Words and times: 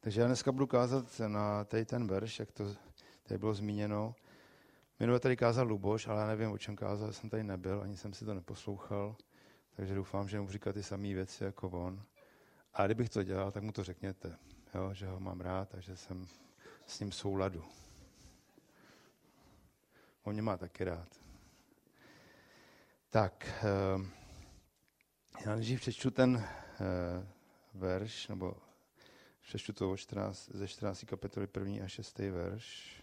Takže 0.00 0.20
já 0.20 0.26
dneska 0.26 0.52
budu 0.52 0.66
kázat 0.66 1.20
na 1.26 1.64
tady 1.64 1.84
ten 1.84 2.06
verš, 2.06 2.38
jak 2.38 2.52
to 2.52 2.74
tady 3.22 3.38
bylo 3.38 3.54
zmíněno. 3.54 4.14
Minule 5.00 5.20
tady 5.20 5.36
kázal 5.36 5.66
Luboš, 5.66 6.06
ale 6.06 6.20
já 6.20 6.26
nevím, 6.26 6.50
o 6.50 6.58
čem 6.58 6.76
kázal, 6.76 7.12
jsem 7.12 7.30
tady 7.30 7.44
nebyl, 7.44 7.82
ani 7.82 7.96
jsem 7.96 8.12
si 8.12 8.24
to 8.24 8.34
neposlouchal, 8.34 9.16
takže 9.76 9.94
doufám, 9.94 10.28
že 10.28 10.40
mu 10.40 10.50
říkat 10.50 10.72
ty 10.72 10.82
samé 10.82 11.14
věci 11.14 11.44
jako 11.44 11.70
on. 11.70 12.02
A 12.74 12.86
kdybych 12.86 13.08
to 13.08 13.22
dělal, 13.22 13.50
tak 13.50 13.62
mu 13.62 13.72
to 13.72 13.84
řekněte, 13.84 14.36
jo, 14.74 14.94
že 14.94 15.06
ho 15.06 15.20
mám 15.20 15.40
rád 15.40 15.74
a 15.74 15.80
že 15.80 15.96
jsem 15.96 16.26
s 16.86 17.00
ním 17.00 17.12
souladu. 17.12 17.64
On 20.22 20.32
mě 20.32 20.42
má 20.42 20.56
taky 20.56 20.84
rád. 20.84 21.08
Tak, 23.10 23.48
eh, 23.48 24.06
já 25.46 25.54
nejdřív 25.54 25.80
přečtu 25.80 26.10
ten 26.10 26.44
eh, 26.44 27.26
verš, 27.74 28.28
nebo 28.28 28.56
přečtu 29.50 29.72
to 29.72 29.96
14, 29.96 30.50
ze 30.54 30.68
14. 30.68 31.04
kapitoly 31.04 31.48
1. 31.58 31.84
a 31.84 31.88
6. 31.88 32.18
verš. 32.18 33.02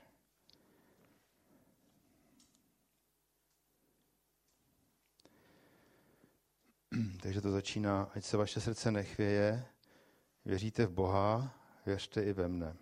Takže 7.21 7.41
to 7.41 7.51
začíná, 7.51 8.11
ať 8.15 8.23
se 8.25 8.37
vaše 8.37 8.61
srdce 8.61 8.91
nechvěje, 8.91 9.65
věříte 10.45 10.85
v 10.85 10.91
Boha, 10.91 11.53
věřte 11.85 12.23
i 12.23 12.33
ve 12.33 12.47
mne. 12.47 12.77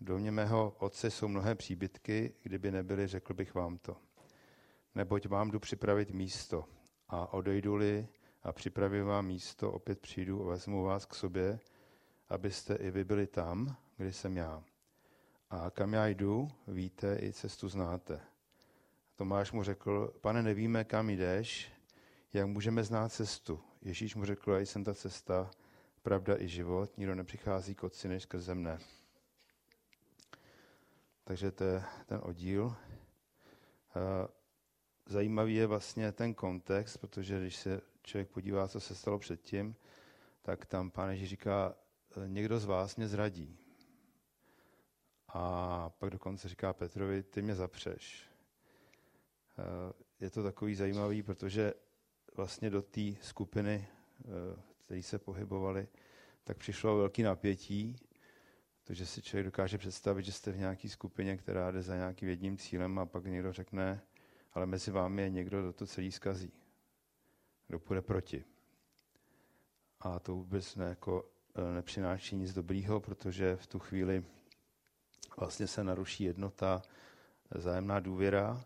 V 0.00 0.04
domě 0.04 0.30
mého 0.30 0.76
otce 0.78 1.10
jsou 1.10 1.28
mnohé 1.28 1.54
příbytky, 1.54 2.34
kdyby 2.42 2.70
nebyly, 2.70 3.06
řekl 3.06 3.34
bych 3.34 3.54
vám 3.54 3.78
to. 3.78 3.96
Neboť 4.94 5.26
vám 5.26 5.50
jdu 5.50 5.60
připravit 5.60 6.10
místo 6.10 6.64
a 7.08 7.32
odejdu-li 7.32 8.08
a 8.42 8.52
připravím 8.52 9.04
vám 9.04 9.26
místo, 9.26 9.72
opět 9.72 10.00
přijdu 10.00 10.42
a 10.42 10.48
vezmu 10.48 10.82
vás 10.82 11.06
k 11.06 11.14
sobě, 11.14 11.60
abyste 12.32 12.74
i 12.74 12.90
vy 12.90 13.04
byli 13.04 13.26
tam, 13.26 13.76
kde 13.96 14.12
jsem 14.12 14.36
já. 14.36 14.64
A 15.50 15.70
kam 15.70 15.92
já 15.92 16.06
jdu, 16.06 16.48
víte, 16.66 17.18
i 17.22 17.32
cestu 17.32 17.68
znáte. 17.68 18.20
Tomáš 19.16 19.52
mu 19.52 19.62
řekl, 19.62 20.14
pane, 20.20 20.42
nevíme, 20.42 20.84
kam 20.84 21.10
jdeš, 21.10 21.72
jak 22.32 22.46
můžeme 22.46 22.84
znát 22.84 23.12
cestu. 23.12 23.60
Ježíš 23.82 24.14
mu 24.14 24.24
řekl, 24.24 24.52
já 24.52 24.60
jsem 24.60 24.84
ta 24.84 24.94
cesta, 24.94 25.50
pravda 26.02 26.36
i 26.38 26.48
život, 26.48 26.98
nikdo 26.98 27.14
nepřichází 27.14 27.74
k 27.74 27.84
otci 27.84 28.08
než 28.08 28.22
skrze 28.22 28.54
mne. 28.54 28.78
Takže 31.24 31.50
to 31.50 31.64
je 31.64 31.82
ten 32.06 32.20
oddíl. 32.22 32.76
Zajímavý 35.06 35.54
je 35.54 35.66
vlastně 35.66 36.12
ten 36.12 36.34
kontext, 36.34 36.98
protože 36.98 37.40
když 37.40 37.56
se 37.56 37.80
člověk 38.02 38.28
podívá, 38.28 38.68
co 38.68 38.80
se 38.80 38.94
stalo 38.94 39.18
předtím, 39.18 39.76
tak 40.42 40.66
tam 40.66 40.90
pán 40.90 41.10
Ježíš 41.10 41.28
říká, 41.28 41.74
někdo 42.26 42.58
z 42.58 42.64
vás 42.64 42.96
mě 42.96 43.08
zradí. 43.08 43.58
A 45.28 45.90
pak 45.90 46.10
dokonce 46.10 46.48
říká 46.48 46.72
Petrovi, 46.72 47.22
ty 47.22 47.42
mě 47.42 47.54
zapřeš. 47.54 48.26
Je 50.20 50.30
to 50.30 50.42
takový 50.42 50.74
zajímavý, 50.74 51.22
protože 51.22 51.74
vlastně 52.36 52.70
do 52.70 52.82
té 52.82 53.00
skupiny, 53.20 53.88
které 54.84 55.02
se 55.02 55.18
pohybovaly, 55.18 55.88
tak 56.44 56.56
přišlo 56.56 56.96
velký 56.96 57.22
napětí, 57.22 57.96
protože 58.84 59.06
si 59.06 59.22
člověk 59.22 59.46
dokáže 59.46 59.78
představit, 59.78 60.22
že 60.22 60.32
jste 60.32 60.52
v 60.52 60.58
nějaké 60.58 60.88
skupině, 60.88 61.36
která 61.36 61.70
jde 61.70 61.82
za 61.82 61.96
nějakým 61.96 62.28
jedním 62.28 62.56
cílem 62.56 62.98
a 62.98 63.06
pak 63.06 63.24
někdo 63.24 63.52
řekne, 63.52 64.02
ale 64.52 64.66
mezi 64.66 64.90
vámi 64.90 65.22
je 65.22 65.30
někdo, 65.30 65.60
kdo 65.60 65.72
to 65.72 65.86
celý 65.86 66.12
zkazí, 66.12 66.52
kdo 67.66 67.78
půjde 67.78 68.02
proti. 68.02 68.44
A 70.00 70.18
to 70.18 70.34
vůbec 70.34 70.76
ne, 70.76 70.84
jako, 70.84 71.30
nepřináší 71.74 72.36
nic 72.36 72.52
dobrýho, 72.52 73.00
protože 73.00 73.56
v 73.56 73.66
tu 73.66 73.78
chvíli 73.78 74.24
vlastně 75.36 75.66
se 75.66 75.84
naruší 75.84 76.24
jednota, 76.24 76.82
zájemná 77.54 78.00
důvěra 78.00 78.64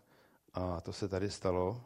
a 0.53 0.81
to 0.81 0.93
se 0.93 1.07
tady 1.07 1.31
stalo. 1.31 1.83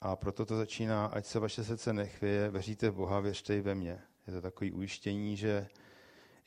A 0.00 0.16
proto 0.16 0.46
to 0.46 0.56
začíná, 0.56 1.06
ať 1.06 1.26
se 1.26 1.38
vaše 1.38 1.64
srdce 1.64 1.92
nechvěje, 1.92 2.50
věříte 2.50 2.90
v 2.90 2.94
Boha, 2.94 3.20
věřte 3.20 3.56
i 3.56 3.60
ve 3.60 3.74
mě. 3.74 4.00
Je 4.26 4.32
to 4.32 4.40
takové 4.40 4.72
ujištění, 4.72 5.36
že 5.36 5.68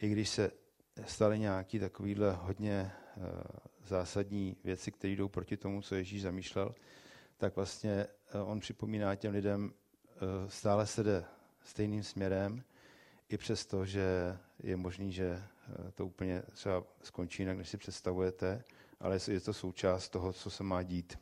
i 0.02 0.10
když 0.10 0.30
se 0.30 0.52
staly 1.06 1.40
nějaké 1.40 1.80
takovéhle 1.80 2.32
hodně 2.32 2.92
uh, 3.18 3.24
zásadní 3.86 4.58
věci, 4.64 4.92
které 4.92 5.14
jdou 5.14 5.28
proti 5.28 5.58
tomu, 5.58 5.82
co 5.82 5.96
Ježíš 5.96 6.22
zamýšlel, 6.22 6.76
tak 7.38 7.56
vlastně 7.56 8.08
uh, 8.36 8.52
on 8.52 8.60
připomíná 8.60 9.16
těm 9.16 9.34
lidem, 9.34 9.74
stále 10.48 10.88
se 10.88 11.04
jde 11.04 11.26
stejným 11.64 12.04
směrem, 12.04 12.64
i 13.30 13.38
přesto, 13.38 13.86
že 13.86 14.38
je 14.64 14.78
možný, 14.78 15.12
že 15.12 15.44
to 15.94 16.06
úplně 16.06 16.42
třeba 16.42 16.84
skončí 17.04 17.42
jinak, 17.42 17.58
než 17.58 17.70
si 17.70 17.78
představujete, 17.78 18.64
ale 19.00 19.20
je 19.28 19.40
to 19.40 19.54
součást 19.54 20.10
toho, 20.10 20.34
co 20.34 20.50
se 20.50 20.64
má 20.64 20.84
dít. 20.84 21.20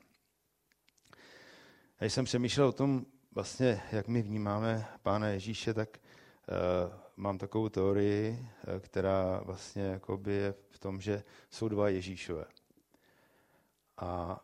A 1.97 2.03
když 2.03 2.13
jsem 2.13 2.25
přemýšlel 2.25 2.67
o 2.67 2.71
tom, 2.71 3.05
vlastně, 3.31 3.81
jak 3.91 4.07
my 4.07 4.21
vnímáme 4.21 4.87
Pána 5.01 5.27
Ježíše, 5.27 5.73
tak 5.73 5.97
uh, 5.97 6.93
mám 7.15 7.37
takovou 7.37 7.69
teorii, 7.69 8.31
uh, 8.31 8.79
která 8.79 9.41
vlastně 9.43 9.99
je 10.27 10.53
v 10.69 10.79
tom, 10.79 11.01
že 11.01 11.23
jsou 11.49 11.67
dva 11.67 11.89
Ježíšové. 11.89 12.45
A 13.97 14.39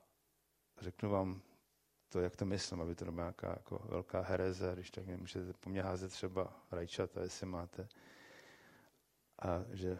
řeknu 0.81 1.09
vám 1.09 1.41
to, 2.09 2.19
jak 2.19 2.35
to 2.35 2.45
myslím, 2.45 2.81
aby 2.81 2.95
to 2.95 3.06
nebyla 3.06 3.23
nějaká 3.23 3.50
jako 3.50 3.81
velká 3.90 4.22
hereze, 4.22 4.72
když 4.73 4.91
tak 4.91 5.06
mě 5.06 5.18
můžete 5.18 5.53
po 5.53 5.69
mně 5.69 5.81
házet 5.81 6.12
třeba 6.12 6.53
rajčata, 6.72 7.22
jestli 7.22 7.45
máte. 7.45 7.88
A 9.40 9.63
že 9.73 9.97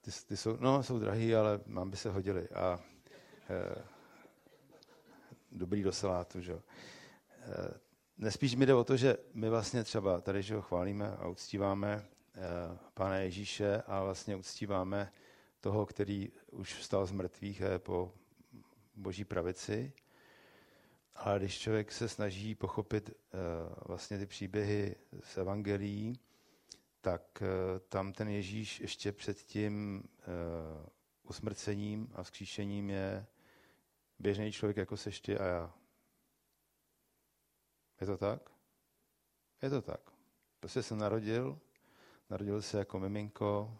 ty, 0.00 0.10
ty 0.26 0.36
jsou, 0.36 0.56
no, 0.60 0.82
jsou 0.82 0.98
drahý, 0.98 1.34
ale 1.34 1.60
mám 1.66 1.90
by 1.90 1.96
se 1.96 2.10
hodili. 2.10 2.48
A 2.48 2.74
uh, 2.76 3.82
dobrý 5.52 5.82
do 5.82 5.92
salátu, 5.92 6.40
že 6.40 6.52
jo. 6.52 6.62
Nespíš 8.18 8.54
mi 8.54 8.66
jde 8.66 8.74
o 8.74 8.84
to, 8.84 8.96
že 8.96 9.16
my 9.34 9.50
vlastně 9.50 9.84
třeba 9.84 10.20
tady, 10.20 10.42
že 10.42 10.54
ho 10.54 10.62
chválíme 10.62 11.16
a 11.16 11.28
uctíváme 11.28 12.04
eh, 12.34 12.78
Pána 12.94 13.16
Ježíše 13.16 13.82
a 13.86 14.02
vlastně 14.02 14.36
uctíváme 14.36 15.12
toho, 15.60 15.86
který 15.86 16.32
už 16.50 16.74
vstal 16.74 17.06
z 17.06 17.12
mrtvých 17.12 17.62
a 17.62 17.68
je 17.68 17.78
po 17.78 18.12
boží 18.94 19.24
pravici. 19.24 19.92
Ale 21.14 21.38
když 21.38 21.58
člověk 21.58 21.92
se 21.92 22.08
snaží 22.08 22.54
pochopit 22.54 23.10
eh, 23.10 23.38
vlastně 23.86 24.18
ty 24.18 24.26
příběhy 24.26 24.96
z 25.22 25.36
evangelií, 25.38 26.20
tak 27.00 27.42
eh, 27.42 27.80
tam 27.80 28.12
ten 28.12 28.28
Ježíš 28.28 28.80
ještě 28.80 29.12
před 29.12 29.38
tím 29.38 30.04
usmrcením 31.22 32.10
a 32.14 32.22
vzkříšením 32.22 32.90
je 32.90 33.26
běžný 34.18 34.52
člověk 34.52 34.76
jako 34.76 34.96
sešti 34.96 35.38
a 35.38 35.44
já. 35.44 35.74
Je 38.00 38.06
to 38.06 38.16
tak? 38.16 38.50
Je 39.62 39.70
to 39.70 39.82
tak. 39.82 40.00
Prostě 40.60 40.82
se 40.82 40.96
narodil, 40.96 41.58
narodil 42.30 42.62
se 42.62 42.78
jako 42.78 42.98
miminko, 42.98 43.78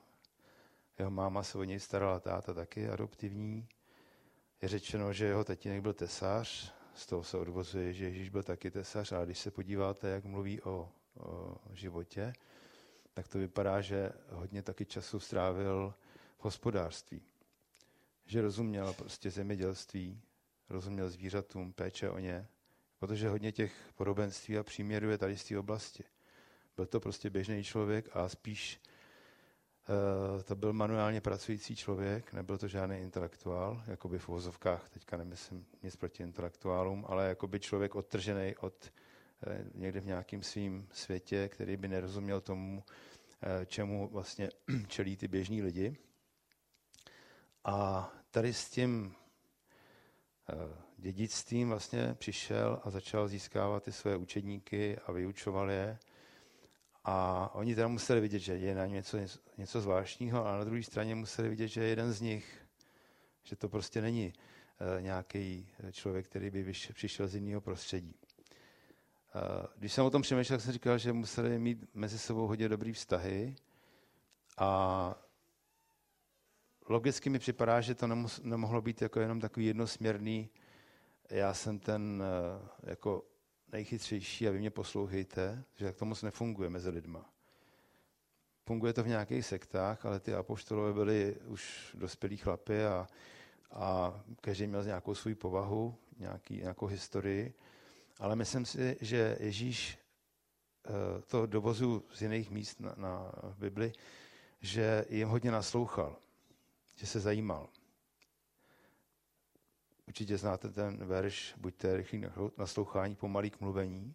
jeho 0.98 1.10
máma 1.10 1.42
se 1.42 1.58
o 1.58 1.64
něj 1.64 1.80
starala, 1.80 2.20
táta 2.20 2.54
taky 2.54 2.88
adoptivní. 2.88 3.68
Je 4.62 4.68
řečeno, 4.68 5.12
že 5.12 5.26
jeho 5.26 5.44
tatínek 5.44 5.82
byl 5.82 5.92
tesař, 5.92 6.74
z 6.94 7.06
toho 7.06 7.24
se 7.24 7.38
odvozuje, 7.38 7.92
že 7.92 8.04
Ježíš 8.04 8.28
byl 8.28 8.42
taky 8.42 8.70
tesař, 8.70 9.12
ale 9.12 9.26
když 9.26 9.38
se 9.38 9.50
podíváte, 9.50 10.08
jak 10.08 10.24
mluví 10.24 10.62
o, 10.62 10.88
o 11.18 11.56
životě, 11.72 12.32
tak 13.14 13.28
to 13.28 13.38
vypadá, 13.38 13.80
že 13.80 14.12
hodně 14.30 14.62
taky 14.62 14.84
času 14.84 15.20
strávil 15.20 15.94
v 16.38 16.44
hospodářství. 16.44 17.22
Že 18.26 18.42
rozuměl 18.42 18.92
prostě 18.92 19.30
zemědělství, 19.30 20.20
rozuměl 20.68 21.10
zvířatům, 21.10 21.72
péče 21.72 22.10
o 22.10 22.18
ně, 22.18 22.48
protože 22.98 23.28
hodně 23.28 23.52
těch 23.52 23.92
podobenství 23.94 24.58
a 24.58 24.62
příměrů 24.62 25.10
je 25.10 25.18
tady 25.18 25.36
z 25.36 25.44
té 25.44 25.58
oblasti. 25.58 26.04
Byl 26.76 26.86
to 26.86 27.00
prostě 27.00 27.30
běžný 27.30 27.64
člověk 27.64 28.08
a 28.12 28.28
spíš 28.28 28.80
to 30.44 30.56
byl 30.56 30.72
manuálně 30.72 31.20
pracující 31.20 31.76
člověk, 31.76 32.32
nebyl 32.32 32.58
to 32.58 32.68
žádný 32.68 32.98
intelektuál, 32.98 33.82
jako 33.86 34.08
by 34.08 34.18
v 34.18 34.28
uvozovkách, 34.28 34.88
teďka 34.88 35.16
nemyslím 35.16 35.66
nic 35.82 35.96
proti 35.96 36.22
intelektuálům, 36.22 37.04
ale 37.08 37.28
jako 37.28 37.46
by 37.46 37.60
člověk 37.60 37.94
odtržený 37.94 38.56
od 38.56 38.92
uh, 39.46 39.52
někde 39.74 40.00
v 40.00 40.06
nějakém 40.06 40.42
svým 40.42 40.88
světě, 40.92 41.48
který 41.48 41.76
by 41.76 41.88
nerozuměl 41.88 42.40
tomu, 42.40 42.76
uh, 42.76 43.64
čemu 43.64 44.08
vlastně 44.08 44.50
čelí 44.88 45.16
ty 45.16 45.28
běžní 45.28 45.62
lidi. 45.62 45.96
A 47.64 48.08
tady 48.30 48.54
s 48.54 48.70
tím 48.70 49.14
dědictvím 50.96 51.68
vlastně 51.68 52.14
přišel 52.18 52.80
a 52.84 52.90
začal 52.90 53.28
získávat 53.28 53.82
ty 53.82 53.92
své 53.92 54.16
učedníky 54.16 54.98
a 54.98 55.12
vyučoval 55.12 55.70
je. 55.70 55.98
A 57.04 57.50
oni 57.54 57.74
teda 57.74 57.88
museli 57.88 58.20
vidět, 58.20 58.38
že 58.38 58.52
je 58.52 58.74
na 58.74 58.86
něco, 58.86 59.18
něco 59.58 59.80
zvláštního, 59.80 60.46
ale 60.46 60.58
na 60.58 60.64
druhé 60.64 60.82
straně 60.82 61.14
museli 61.14 61.48
vidět, 61.48 61.68
že 61.68 61.82
je 61.82 61.88
jeden 61.88 62.12
z 62.12 62.20
nich. 62.20 62.66
Že 63.42 63.56
to 63.56 63.68
prostě 63.68 64.00
není 64.00 64.32
uh, 64.32 65.02
nějaký 65.02 65.68
člověk, 65.90 66.26
který 66.26 66.50
by 66.50 66.62
vyš, 66.62 66.92
přišel 66.94 67.28
z 67.28 67.34
jiného 67.34 67.60
prostředí. 67.60 68.14
Uh, 69.34 69.66
když 69.76 69.92
jsem 69.92 70.04
o 70.04 70.10
tom 70.10 70.22
přemýšlel, 70.22 70.60
jsem 70.60 70.72
říkal, 70.72 70.98
že 70.98 71.12
museli 71.12 71.58
mít 71.58 71.94
mezi 71.94 72.18
sebou 72.18 72.46
hodně 72.46 72.68
dobrý 72.68 72.92
vztahy 72.92 73.56
A 74.58 75.14
logicky 76.88 77.30
mi 77.30 77.38
připadá, 77.38 77.80
že 77.80 77.94
to 77.94 78.06
nemohlo 78.42 78.82
být 78.82 79.02
jako 79.02 79.20
jenom 79.20 79.40
takový 79.40 79.66
jednosměrný, 79.66 80.50
já 81.30 81.54
jsem 81.54 81.78
ten 81.78 82.22
eh, 82.22 82.68
jako 82.82 83.24
nejchytřejší 83.72 84.48
a 84.48 84.50
vy 84.50 84.58
mě 84.58 84.70
poslouchejte, 84.70 85.64
že 85.76 85.84
tak 85.84 85.96
to 85.96 86.04
moc 86.04 86.22
nefunguje 86.22 86.70
mezi 86.70 86.90
lidma. 86.90 87.30
Funguje 88.66 88.92
to 88.92 89.02
v 89.02 89.08
nějakých 89.08 89.46
sektách, 89.46 90.06
ale 90.06 90.20
ty 90.20 90.34
apoštolové 90.34 90.92
byli 90.92 91.36
už 91.46 91.90
dospělí 91.94 92.36
chlapy 92.36 92.84
a, 92.84 93.06
a 93.72 94.20
každý 94.40 94.66
měl 94.66 94.84
nějakou 94.84 95.14
svou 95.14 95.34
povahu, 95.34 95.94
nějaký, 96.18 96.56
nějakou 96.56 96.86
historii. 96.86 97.54
Ale 98.18 98.36
myslím 98.36 98.66
si, 98.66 98.96
že 99.00 99.36
Ježíš 99.40 99.98
eh, 99.98 101.22
to 101.26 101.46
dovozu 101.46 102.04
z 102.14 102.22
jiných 102.22 102.50
míst 102.50 102.80
na, 102.80 102.94
na 102.96 103.32
Bibli, 103.58 103.92
že 104.60 105.04
jim 105.08 105.28
hodně 105.28 105.50
naslouchal, 105.50 106.16
že 106.96 107.06
se 107.06 107.20
zajímal. 107.20 107.68
Určitě 110.12 110.38
znáte 110.38 110.68
ten 110.68 110.96
verš, 110.96 111.54
buďte 111.56 111.96
rychlí 111.96 112.24
naslouchání, 112.58 113.16
pomalý 113.16 113.50
k 113.50 113.60
mluvení. 113.60 114.14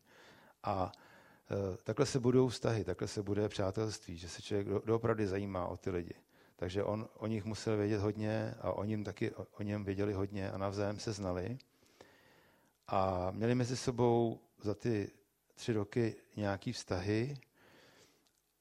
A 0.64 0.92
e, 1.52 1.78
takhle 1.78 2.06
se 2.06 2.20
budou 2.20 2.48
vztahy, 2.48 2.84
takhle 2.84 3.08
se 3.08 3.24
bude 3.24 3.50
přátelství, 3.50 4.18
že 4.18 4.30
se 4.30 4.42
člověk 4.42 4.68
do, 4.68 4.82
doopravdy 4.86 5.28
zajímá 5.28 5.68
o 5.68 5.78
ty 5.78 5.90
lidi. 5.90 6.14
Takže 6.56 6.84
on 6.84 7.10
o 7.14 7.28
nich 7.28 7.46
musel 7.46 7.78
vědět 7.78 8.02
hodně 8.02 8.56
a 8.62 8.72
oni 8.72 8.94
jim 8.94 9.04
taky 9.04 9.32
o, 9.32 9.48
o 9.60 9.64
něm 9.64 9.84
věděli 9.84 10.14
hodně 10.14 10.52
a 10.52 10.58
navzájem 10.58 11.00
se 11.00 11.14
znali. 11.14 11.58
A 12.88 13.32
měli 13.32 13.56
mezi 13.56 13.78
sebou 13.78 14.40
za 14.62 14.74
ty 14.74 15.12
tři 15.56 15.74
roky 15.74 16.16
nějaký 16.36 16.72
vztahy 16.72 17.38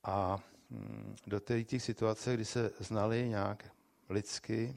a 0.03 0.38
hm, 0.71 1.17
do 1.27 1.41
těch 1.41 1.83
situace, 1.83 2.35
kdy 2.35 2.44
se 2.44 2.71
znali 2.81 3.29
nějak 3.29 3.75
lidsky, 4.09 4.77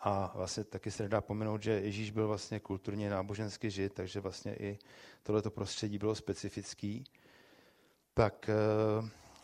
a 0.00 0.32
vlastně 0.34 0.64
taky 0.64 0.90
se 0.90 1.02
nedá 1.02 1.20
pomenout, 1.20 1.62
že 1.62 1.70
Ježíš 1.70 2.10
byl 2.10 2.28
vlastně 2.28 2.60
kulturně 2.60 3.10
nábožensky 3.10 3.70
žid, 3.70 3.92
takže 3.92 4.20
vlastně 4.20 4.56
i 4.56 4.78
tohleto 5.22 5.50
prostředí 5.50 5.98
bylo 5.98 6.14
specifický. 6.14 7.04
Tak 8.14 8.48
e, 8.48 8.54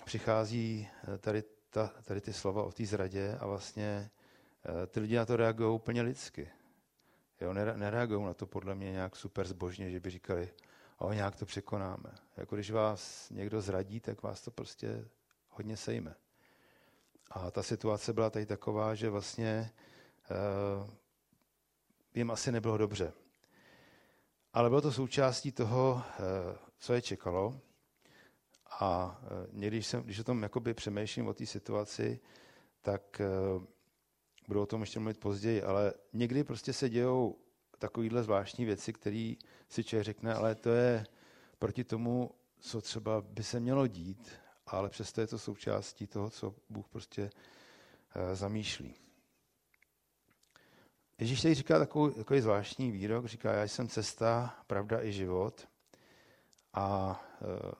přichází 0.04 0.88
eh, 1.14 1.18
tady, 1.18 1.42
ta, 1.70 1.90
tady 2.04 2.20
ty 2.20 2.32
slova 2.32 2.62
o 2.62 2.72
té 2.72 2.86
zradě 2.86 3.36
a 3.40 3.46
vlastně 3.46 4.10
e, 4.82 4.86
ty 4.86 5.00
lidi 5.00 5.16
na 5.16 5.26
to 5.26 5.36
reagují 5.36 5.74
úplně 5.74 6.02
lidsky. 6.02 6.50
Jo, 7.40 7.52
nereagují 7.52 8.24
na 8.24 8.34
to 8.34 8.46
podle 8.46 8.74
mě 8.74 8.92
nějak 8.92 9.16
super 9.16 9.46
zbožně, 9.46 9.90
že 9.90 10.00
by 10.00 10.10
říkali, 10.10 10.50
o, 10.98 11.12
nějak 11.12 11.36
to 11.36 11.46
překonáme. 11.46 12.14
Jako 12.36 12.54
když 12.54 12.70
vás 12.70 13.30
někdo 13.30 13.60
zradí, 13.60 14.00
tak 14.00 14.22
vás 14.22 14.40
to 14.40 14.50
prostě 14.50 15.08
hodně 15.48 15.76
sejme. 15.76 16.14
A 17.30 17.50
ta 17.50 17.62
situace 17.62 18.12
byla 18.12 18.30
tady 18.30 18.46
taková, 18.46 18.94
že 18.94 19.10
vlastně 19.10 19.70
Eh, 19.70 19.91
jim 22.14 22.30
asi 22.30 22.52
nebylo 22.52 22.78
dobře. 22.78 23.12
Ale 24.52 24.68
bylo 24.68 24.80
to 24.80 24.92
součástí 24.92 25.52
toho, 25.52 26.02
eh, 26.02 26.58
co 26.78 26.92
je 26.92 27.02
čekalo. 27.02 27.60
A 28.80 29.20
eh, 29.22 29.46
někdy, 29.52 29.82
jsem, 29.82 30.02
když 30.02 30.18
o 30.18 30.24
tom 30.24 30.42
jakoby 30.42 30.74
přemýšlím 30.74 31.26
o 31.26 31.34
té 31.34 31.46
situaci, 31.46 32.20
tak 32.80 33.22
budu 34.48 34.62
o 34.62 34.66
tom 34.66 34.80
ještě 34.80 35.00
mluvit 35.00 35.20
později, 35.20 35.62
ale 35.62 35.92
někdy 36.12 36.44
prostě 36.44 36.72
se 36.72 36.88
dějou 36.88 37.38
takovýhle 37.78 38.22
zvláštní 38.22 38.64
věci, 38.64 38.92
které 38.92 39.34
si 39.68 39.84
člověk 39.84 40.04
řekne, 40.04 40.34
ale 40.34 40.54
to 40.54 40.70
je 40.70 41.06
proti 41.58 41.84
tomu, 41.84 42.30
co 42.60 42.80
třeba 42.80 43.20
by 43.20 43.42
se 43.42 43.60
mělo 43.60 43.86
dít, 43.86 44.30
ale 44.66 44.88
přesto 44.88 45.20
je 45.20 45.26
to 45.26 45.38
součástí 45.38 46.06
toho, 46.06 46.30
co 46.30 46.54
Bůh 46.68 46.88
prostě 46.88 47.30
zamýšlí. 48.32 48.94
Ježíš 51.18 51.42
tady 51.42 51.54
říká 51.54 51.78
takový, 51.78 52.14
takový 52.14 52.40
zvláštní 52.40 52.90
výrok, 52.90 53.26
říká, 53.26 53.52
já 53.52 53.64
jsem 53.64 53.88
cesta, 53.88 54.56
pravda 54.66 55.02
i 55.02 55.12
život. 55.12 55.68
A 56.74 57.20
e, 57.42 57.72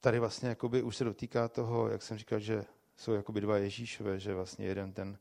tady 0.00 0.18
vlastně 0.18 0.48
jakoby 0.48 0.82
už 0.82 0.96
se 0.96 1.04
dotýká 1.04 1.48
toho, 1.48 1.88
jak 1.88 2.02
jsem 2.02 2.18
říkal, 2.18 2.40
že 2.40 2.64
jsou 2.96 3.12
jakoby 3.12 3.40
dva 3.40 3.58
Ježíšové, 3.58 4.18
že 4.18 4.34
vlastně 4.34 4.66
jeden 4.66 4.92
ten 4.92 5.18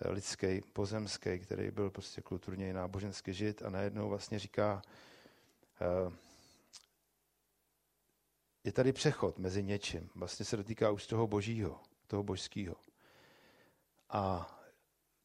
e, 0.00 0.10
lidský, 0.10 0.60
pozemský, 0.72 1.38
který 1.38 1.70
byl 1.70 1.90
prostě 1.90 2.22
kulturně 2.22 2.70
i 2.70 2.72
nábožensky 2.72 3.32
žit 3.32 3.62
a 3.62 3.70
najednou 3.70 4.08
vlastně 4.08 4.38
říká, 4.38 4.82
e, 5.80 6.12
je 8.64 8.72
tady 8.72 8.92
přechod 8.92 9.38
mezi 9.38 9.62
něčím. 9.62 10.10
Vlastně 10.14 10.44
se 10.44 10.56
dotýká 10.56 10.90
už 10.90 11.06
toho 11.06 11.26
božího, 11.26 11.80
toho 12.06 12.22
božského. 12.22 12.76
A 14.08 14.52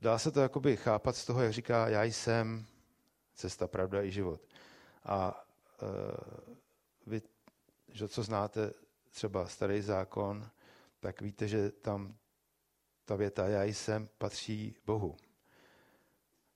dá 0.01 0.17
se 0.17 0.31
to 0.31 0.39
jakoby 0.39 0.77
chápat 0.77 1.15
z 1.15 1.25
toho, 1.25 1.41
jak 1.41 1.53
říká, 1.53 1.87
já 1.87 2.03
jsem 2.03 2.65
cesta, 3.35 3.67
pravda 3.67 4.03
i 4.03 4.11
život. 4.11 4.41
A 5.03 5.45
uh, 5.81 6.55
vy, 7.05 7.21
že 7.87 8.07
co 8.07 8.23
znáte 8.23 8.73
třeba 9.09 9.47
starý 9.47 9.81
zákon, 9.81 10.49
tak 10.99 11.21
víte, 11.21 11.47
že 11.47 11.71
tam 11.71 12.15
ta 13.05 13.15
věta 13.15 13.47
já 13.47 13.63
jsem 13.63 14.09
patří 14.17 14.75
Bohu. 14.85 15.17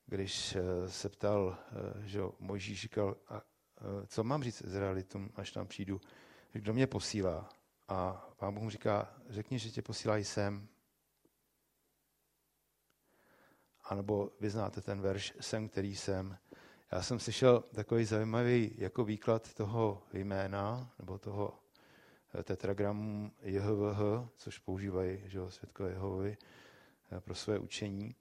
Když 0.05 0.55
uh, 0.55 0.89
se 0.89 1.09
ptal, 1.09 1.57
uh, 1.95 2.03
že 2.03 2.21
Mojžíš 2.39 2.81
říkal, 2.81 3.17
a, 3.27 3.33
uh, 3.33 3.41
co 4.07 4.23
mám 4.23 4.43
říct 4.43 4.61
Izraelitům, 4.61 5.31
až 5.35 5.51
tam 5.51 5.67
přijdu, 5.67 6.01
kdo 6.51 6.73
mě 6.73 6.87
posílá. 6.87 7.49
A 7.87 8.29
pán 8.37 8.53
Bůh 8.53 8.71
říká, 8.71 9.13
řekni, 9.29 9.59
že 9.59 9.71
tě 9.71 9.81
posílá 9.81 10.17
jsem, 10.17 10.67
anebo 13.85 14.31
vy 14.39 14.49
znáte 14.49 14.81
ten 14.81 15.01
verš 15.01 15.33
Jsem, 15.39 15.69
který 15.69 15.95
jsem. 15.95 16.37
Já 16.91 17.01
jsem 17.01 17.19
slyšel 17.19 17.63
takový 17.73 18.05
zajímavý 18.05 18.71
jako 18.77 19.03
výklad 19.03 19.53
toho 19.53 20.03
jména, 20.13 20.93
nebo 20.99 21.17
toho 21.17 21.59
eh, 22.39 22.43
tetragramu 22.43 23.31
JHVH, 23.41 24.29
což 24.35 24.59
používají 24.59 25.21
že 25.25 25.37
jo, 25.37 25.51
světkové 25.51 25.89
Jehovovi 25.89 26.37
eh, 27.11 27.21
pro 27.21 27.35
své 27.35 27.59
učení. 27.59 28.15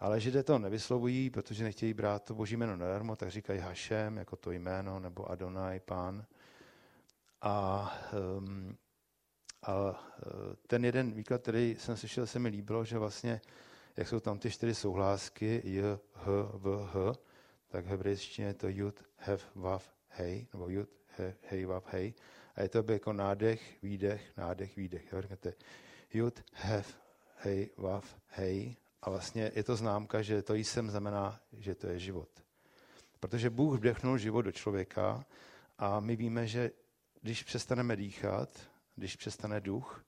Ale 0.00 0.20
židé 0.20 0.42
to 0.42 0.58
nevyslovují, 0.58 1.30
protože 1.30 1.64
nechtějí 1.64 1.94
brát 1.94 2.24
to 2.24 2.34
boží 2.34 2.56
jméno 2.56 2.76
nadarmo, 2.76 3.16
tak 3.16 3.30
říkají 3.30 3.60
Hašem, 3.60 4.16
jako 4.16 4.36
to 4.36 4.50
jméno, 4.50 5.00
nebo 5.00 5.30
Adonai, 5.30 5.80
pán. 5.80 6.26
A, 7.42 7.92
um, 8.38 8.76
a 9.62 10.04
eh, 10.18 10.56
ten 10.66 10.84
jeden 10.84 11.12
výklad, 11.12 11.42
který 11.42 11.76
jsem 11.78 11.96
slyšel, 11.96 12.26
se 12.26 12.38
mi 12.38 12.48
líbilo, 12.48 12.84
že 12.84 12.98
vlastně 12.98 13.40
jak 13.96 14.08
jsou 14.08 14.20
tam 14.20 14.38
ty 14.38 14.50
čtyři 14.50 14.74
souhlásky, 14.74 15.62
j, 15.64 15.82
h, 16.12 16.26
v, 16.52 16.88
h, 16.92 17.18
tak 17.68 17.84
v 17.84 17.88
hebrejštině 17.88 18.46
je 18.46 18.54
to 18.54 18.68
jud, 18.68 19.04
hev, 19.16 19.46
vav, 19.54 19.94
hej, 20.08 20.46
nebo 20.52 20.68
jud, 20.68 20.88
he, 21.18 21.36
hej, 21.50 21.64
vav, 21.64 21.84
hej. 21.92 22.14
A 22.54 22.62
je 22.62 22.68
to 22.68 22.92
jako 22.92 23.12
nádech, 23.12 23.82
výdech, 23.82 24.36
nádech, 24.36 24.76
výdech. 24.76 25.12
Jo, 25.12 25.22
říkáte 25.22 25.54
jud, 26.12 26.44
hev, 26.52 26.98
hej, 27.36 27.70
vav, 27.76 28.16
hej. 28.26 28.76
A 29.02 29.10
vlastně 29.10 29.52
je 29.54 29.64
to 29.64 29.76
známka, 29.76 30.22
že 30.22 30.42
to 30.42 30.54
jsem 30.54 30.90
znamená, 30.90 31.40
že 31.52 31.74
to 31.74 31.86
je 31.86 31.98
život. 31.98 32.28
Protože 33.20 33.50
Bůh 33.50 33.78
vdechnul 33.78 34.18
život 34.18 34.42
do 34.42 34.52
člověka 34.52 35.26
a 35.78 36.00
my 36.00 36.16
víme, 36.16 36.46
že 36.46 36.70
když 37.22 37.42
přestaneme 37.42 37.96
dýchat, 37.96 38.70
když 38.96 39.16
přestane 39.16 39.60
duch 39.60 40.04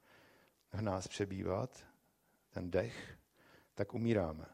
v 0.72 0.82
nás 0.82 1.08
přebývat, 1.08 1.86
ten 2.50 2.70
dech, 2.70 3.16
tak 3.76 3.94
umíráme. 3.94 4.46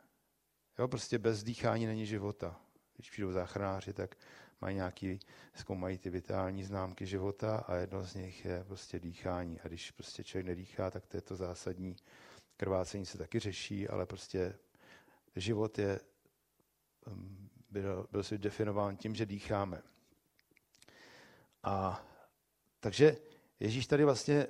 Jo, 0.79 0.89
prostě 0.89 1.19
bez 1.19 1.43
dýchání 1.43 1.87
není 1.87 2.07
života. 2.07 2.61
Když 2.97 3.11
přijdou 3.11 3.33
záchranáři, 3.33 3.93
tak 3.93 4.17
mají 4.61 4.77
nějaký, 4.77 5.21
zkoumají 5.55 5.99
ty 5.99 6.11
vitální 6.11 6.65
známky 6.65 7.07
života 7.07 7.57
a 7.57 7.75
jedno 7.75 8.05
z 8.05 8.15
nich 8.15 8.45
je 8.45 8.65
prostě 8.65 9.01
dýchání. 9.01 9.61
A 9.61 9.69
když 9.69 9.91
prostě 9.91 10.25
člověk 10.25 10.47
nedýchá, 10.47 10.91
tak 10.91 11.07
to 11.07 11.17
je 11.17 11.21
to 11.21 11.37
zásadní. 11.37 11.97
Krvácení 12.57 13.07
se 13.07 13.19
taky 13.19 13.39
řeší, 13.39 13.89
ale 13.89 14.07
prostě 14.07 14.59
život 15.37 15.79
je, 15.79 16.01
um, 17.07 17.51
byl, 17.71 18.09
byl 18.11 18.23
si 18.23 18.39
definován 18.39 18.97
tím, 18.97 19.15
že 19.15 19.27
dýcháme. 19.27 19.83
A 21.63 22.07
takže 22.81 23.17
Ježíš 23.61 23.87
tady 23.87 24.05
vlastně 24.05 24.47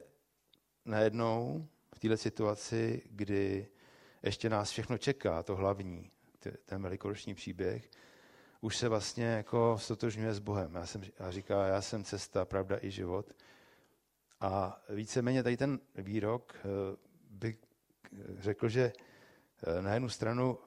najednou 0.85 1.69
v 1.95 1.99
této 1.99 2.17
situaci, 2.17 3.03
kdy 3.11 3.69
ještě 4.23 4.51
nás 4.51 4.71
všechno 4.71 4.99
čeká, 4.99 5.43
to 5.43 5.57
hlavní, 5.57 6.11
ten 6.65 6.83
velikonoční 6.83 7.35
příběh, 7.35 7.91
už 8.61 8.77
se 8.77 8.89
vlastně 8.89 9.25
jako 9.25 9.79
stotožňuje 9.79 10.35
s 10.35 10.39
Bohem. 10.39 10.75
Já 10.75 10.87
jsem, 10.87 11.03
a 11.19 11.31
říká, 11.31 11.67
já 11.67 11.83
jsem 11.83 12.05
cesta, 12.05 12.45
pravda 12.45 12.79
i 12.81 12.91
život. 12.91 13.33
A 14.41 14.83
víceméně 14.89 15.43
tady 15.43 15.57
ten 15.57 15.81
výrok 15.95 16.55
eh, 16.57 16.63
by 17.31 17.57
řekl, 18.39 18.69
že 18.69 18.93
eh, 19.67 19.83
na 19.83 19.95
jednu 19.95 20.09
stranu 20.09 20.59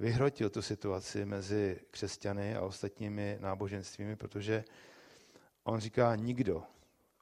vyhrotil 0.00 0.50
tu 0.50 0.62
situaci 0.62 1.24
mezi 1.24 1.80
křesťany 1.90 2.56
a 2.56 2.62
ostatními 2.62 3.36
náboženstvími, 3.40 4.16
protože 4.16 4.64
on 5.64 5.80
říká, 5.80 6.16
nikdo, 6.16 6.64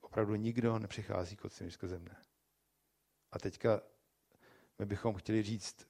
opravdu 0.00 0.34
nikdo 0.34 0.78
nepřichází 0.78 1.36
k 1.36 1.44
otci 1.44 1.68
mne. 1.98 2.16
A 3.32 3.38
teďka 3.38 3.80
my 4.78 4.86
bychom 4.86 5.14
chtěli 5.14 5.42
říct, 5.42 5.86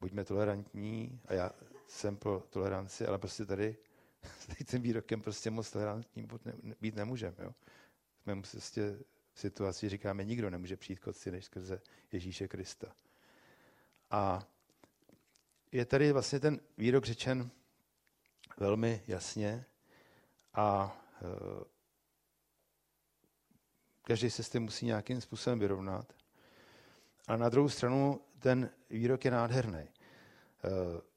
buďme 0.00 0.24
tolerantní 0.24 1.20
a 1.26 1.34
já 1.34 1.50
jsem 1.88 2.16
pro 2.16 2.40
toleranci, 2.50 3.06
ale 3.06 3.18
prostě 3.18 3.44
tady, 3.44 3.76
tady 4.46 4.64
tím 4.64 4.82
výrokem 4.82 5.20
prostě 5.20 5.50
moc 5.50 5.70
tolerantní 5.70 6.28
být 6.80 6.94
nemůžeme. 6.94 7.36
Jo? 7.38 7.54
Jsme 8.22 8.42
prostě 8.42 8.98
v 9.32 9.40
situaci, 9.40 9.88
říkáme, 9.88 10.24
nikdo 10.24 10.50
nemůže 10.50 10.76
přijít 10.76 10.98
k 10.98 11.06
otci 11.06 11.30
než 11.30 11.44
skrze 11.44 11.80
Ježíše 12.12 12.48
Krista. 12.48 12.96
A 14.10 14.48
je 15.72 15.84
tady 15.84 16.12
vlastně 16.12 16.40
ten 16.40 16.60
výrok 16.78 17.04
řečen 17.04 17.50
velmi 18.56 19.02
jasně 19.06 19.64
a 20.54 20.96
e, 21.22 21.64
každý 24.02 24.30
se 24.30 24.42
s 24.42 24.50
tím 24.50 24.62
musí 24.62 24.86
nějakým 24.86 25.20
způsobem 25.20 25.58
vyrovnat. 25.58 26.12
A 27.26 27.36
na 27.36 27.48
druhou 27.48 27.68
stranu 27.68 28.20
ten 28.38 28.70
výrok 28.90 29.24
je 29.24 29.30
nádherný. 29.30 29.78
E, 29.78 29.88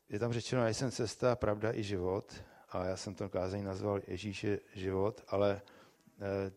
je 0.10 0.20
tam 0.20 0.34
řečeno, 0.34 0.62
já 0.62 0.70
jsem 0.70 0.92
cesta, 0.92 1.36
pravda 1.36 1.74
i 1.74 1.84
život. 1.84 2.44
A 2.70 2.86
já 2.86 2.98
jsem 2.98 3.16
to 3.16 3.30
kázání 3.30 3.64
nazval 3.64 4.02
Ježíš 4.08 4.44
je 4.44 4.60
život, 4.74 5.24
ale 5.28 5.52
e, 5.52 5.62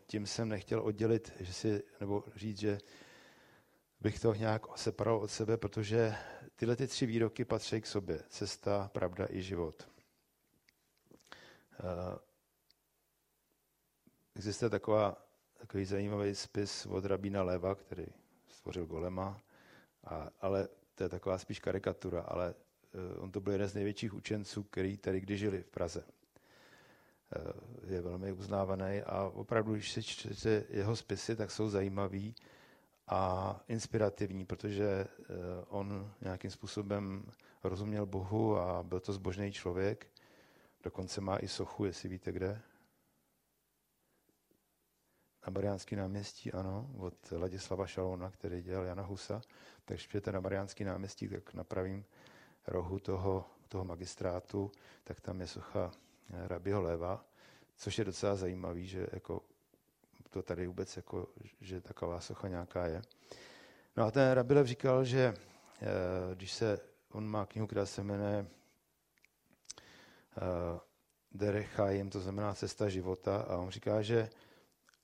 tím 0.06 0.26
jsem 0.26 0.48
nechtěl 0.48 0.80
oddělit, 0.80 1.32
že 1.40 1.52
si, 1.52 1.82
nebo 2.00 2.24
říct, 2.36 2.58
že 2.58 2.78
bych 4.00 4.20
to 4.20 4.34
nějak 4.34 4.78
separoval 4.78 5.22
od 5.22 5.30
sebe, 5.30 5.56
protože 5.56 6.14
tyhle 6.56 6.76
ty 6.76 6.86
tři 6.86 7.06
výroky 7.06 7.44
patří 7.44 7.80
k 7.80 7.86
sobě. 7.86 8.22
Cesta, 8.28 8.90
pravda 8.92 9.26
i 9.30 9.42
život. 9.42 9.88
E, 11.72 12.18
existuje 14.34 14.70
taková, 14.70 15.16
takový 15.58 15.84
zajímavý 15.84 16.34
spis 16.34 16.86
od 16.86 17.04
rabína 17.04 17.42
Leva, 17.42 17.74
který 17.74 18.06
stvořil 18.60 18.86
Golema, 18.86 19.40
a, 20.04 20.28
ale 20.40 20.68
to 20.94 21.02
je 21.02 21.08
taková 21.08 21.38
spíš 21.38 21.60
karikatura, 21.60 22.20
ale 22.20 22.54
uh, 23.16 23.24
on 23.24 23.32
to 23.32 23.40
byl 23.40 23.52
jeden 23.52 23.68
z 23.68 23.74
největších 23.74 24.14
učenců, 24.14 24.62
který 24.62 24.96
tady 24.96 25.20
kdy 25.20 25.38
žili 25.38 25.62
v 25.62 25.70
Praze. 25.70 26.04
Uh, 26.04 27.92
je 27.92 28.00
velmi 28.00 28.32
uznávaný 28.32 29.02
a 29.06 29.22
opravdu, 29.34 29.72
když 29.72 29.92
se 29.92 30.02
čtete 30.02 30.64
jeho 30.70 30.96
spisy, 30.96 31.36
tak 31.36 31.50
jsou 31.50 31.68
zajímavý 31.68 32.34
a 33.08 33.60
inspirativní, 33.68 34.44
protože 34.44 35.06
uh, 35.18 35.26
on 35.68 36.12
nějakým 36.20 36.50
způsobem 36.50 37.24
rozuměl 37.64 38.06
Bohu 38.06 38.58
a 38.58 38.82
byl 38.82 39.00
to 39.00 39.12
zbožný 39.12 39.52
člověk. 39.52 40.06
Dokonce 40.82 41.20
má 41.20 41.36
i 41.36 41.48
sochu, 41.48 41.84
jestli 41.84 42.08
víte 42.08 42.32
kde. 42.32 42.60
Na 45.46 45.50
Mariánský 45.50 45.96
náměstí, 45.96 46.52
ano, 46.52 46.90
od 46.98 47.14
Ladislava 47.32 47.86
Šalona, 47.86 48.30
který 48.30 48.62
dělal 48.62 48.84
Jana 48.84 49.02
Husa. 49.02 49.40
Takže 49.84 50.08
přijete 50.08 50.32
na 50.32 50.40
Mariánský 50.40 50.84
náměstí, 50.84 51.28
tak 51.28 51.54
na 51.54 51.64
pravým 51.64 52.04
rohu 52.66 52.98
toho, 52.98 53.44
toho 53.68 53.84
magistrátu, 53.84 54.72
tak 55.04 55.20
tam 55.20 55.40
je 55.40 55.46
socha 55.46 55.90
eh, 56.30 56.48
Rabiho 56.48 56.82
Leva, 56.82 57.24
což 57.76 57.98
je 57.98 58.04
docela 58.04 58.36
zajímavý, 58.36 58.86
že 58.86 59.06
jako 59.12 59.42
to 60.30 60.42
tady 60.42 60.66
vůbec, 60.66 60.96
jako, 60.96 61.28
že 61.60 61.80
taková 61.80 62.20
socha 62.20 62.48
nějaká 62.48 62.86
je. 62.86 63.02
No 63.96 64.04
a 64.04 64.10
ten 64.10 64.32
Rabilev 64.32 64.66
říkal, 64.66 65.04
že 65.04 65.34
eh, 65.82 66.34
když 66.34 66.52
se, 66.52 66.80
on 67.12 67.26
má 67.26 67.46
knihu, 67.46 67.66
která 67.66 67.86
se 67.86 68.02
jmenuje 68.02 68.46
eh, 70.36 70.80
Derechaim, 71.32 72.10
to 72.10 72.20
znamená 72.20 72.54
cesta 72.54 72.88
života, 72.88 73.36
a 73.36 73.56
on 73.56 73.70
říká, 73.70 74.02
že 74.02 74.30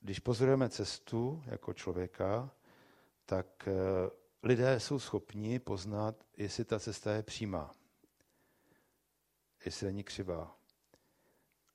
když 0.06 0.18
pozorujeme 0.18 0.68
cestu 0.68 1.42
jako 1.46 1.72
člověka, 1.72 2.50
tak 3.24 3.68
lidé 4.42 4.80
jsou 4.80 4.98
schopni 4.98 5.58
poznat, 5.58 6.24
jestli 6.36 6.64
ta 6.64 6.80
cesta 6.80 7.12
je 7.12 7.22
přímá, 7.22 7.74
jestli 9.64 9.86
není 9.86 10.04
křivá. 10.04 10.56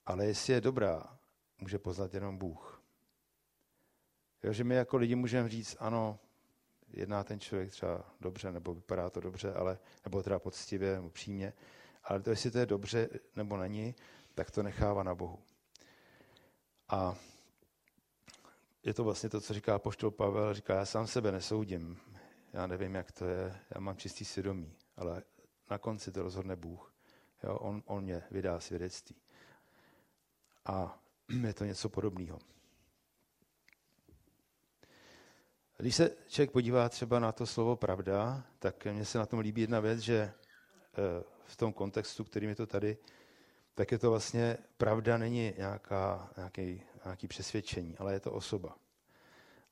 Ale 0.06 0.26
jestli 0.26 0.54
je 0.54 0.62
dobrá, 0.62 1.20
může 1.58 1.80
poznat 1.80 2.14
jenom 2.14 2.38
Bůh. 2.38 2.84
Jo, 4.44 4.54
že 4.54 4.64
my 4.64 4.76
jako 4.76 4.98
lidi 4.98 5.16
můžeme 5.16 5.50
říct, 5.50 5.78
ano, 5.80 6.20
jedná 6.88 7.24
ten 7.24 7.40
člověk 7.40 7.70
třeba 7.70 8.06
dobře, 8.22 8.52
nebo 8.52 8.74
vypadá 8.74 9.10
to 9.10 9.20
dobře, 9.20 9.54
ale, 9.54 9.80
nebo 10.06 10.24
teda 10.24 10.40
poctivě, 10.40 10.96
nebo 10.96 11.10
přímě, 11.10 11.54
ale 12.04 12.22
to, 12.22 12.30
jestli 12.30 12.52
to 12.52 12.58
je 12.58 12.66
dobře 12.66 13.10
nebo 13.36 13.58
není, 13.58 13.96
tak 14.36 14.52
to 14.52 14.64
nechává 14.64 15.04
na 15.04 15.16
Bohu. 15.16 15.40
A 16.90 17.16
je 18.84 18.94
to 18.94 19.04
vlastně 19.04 19.30
to, 19.30 19.42
co 19.42 19.54
říká 19.54 19.80
poštol 19.80 20.12
Pavel, 20.12 20.54
říká, 20.54 20.76
já 20.76 20.86
sám 20.86 21.08
sebe 21.08 21.32
nesoudím, 21.32 22.00
já 22.54 22.68
nevím, 22.68 22.96
jak 22.96 23.12
to 23.12 23.26
je, 23.26 23.60
já 23.76 23.80
mám 23.82 23.98
čistý 23.98 24.26
svědomí, 24.26 24.74
ale 24.98 25.24
na 25.70 25.78
konci 25.78 26.12
to 26.12 26.24
rozhodne 26.24 26.56
Bůh. 26.56 26.94
Jo, 27.44 27.56
on, 27.56 27.84
on 27.86 28.04
mě 28.04 28.24
vydá 28.32 28.60
svědectví. 28.60 29.16
A 30.66 31.00
je 31.48 31.54
to 31.54 31.66
něco 31.66 31.90
podobného. 31.90 32.40
Když 35.78 35.96
se 35.96 36.12
člověk 36.28 36.52
podívá 36.52 36.90
třeba 36.90 37.20
na 37.20 37.32
to 37.32 37.46
slovo 37.46 37.76
pravda, 37.76 38.44
tak 38.60 38.86
mně 38.86 39.06
se 39.06 39.18
na 39.18 39.26
tom 39.26 39.40
líbí 39.40 39.62
jedna 39.62 39.80
věc, 39.80 40.00
že 40.00 40.16
eh, 40.16 40.34
v 41.46 41.58
tom 41.58 41.74
kontextu, 41.74 42.24
kterým 42.24 42.50
je 42.50 42.56
to 42.56 42.68
tady, 42.68 42.98
tak 43.74 43.92
je 43.92 44.00
to 44.00 44.10
vlastně, 44.10 44.58
pravda 44.78 45.18
není 45.18 45.54
nějaká, 45.58 46.30
nějaký, 46.38 46.84
nějaký 47.05 47.27
přesvědčení, 47.27 47.98
ale 47.98 48.13
je 48.13 48.20
to 48.20 48.31
osoba. 48.31 48.77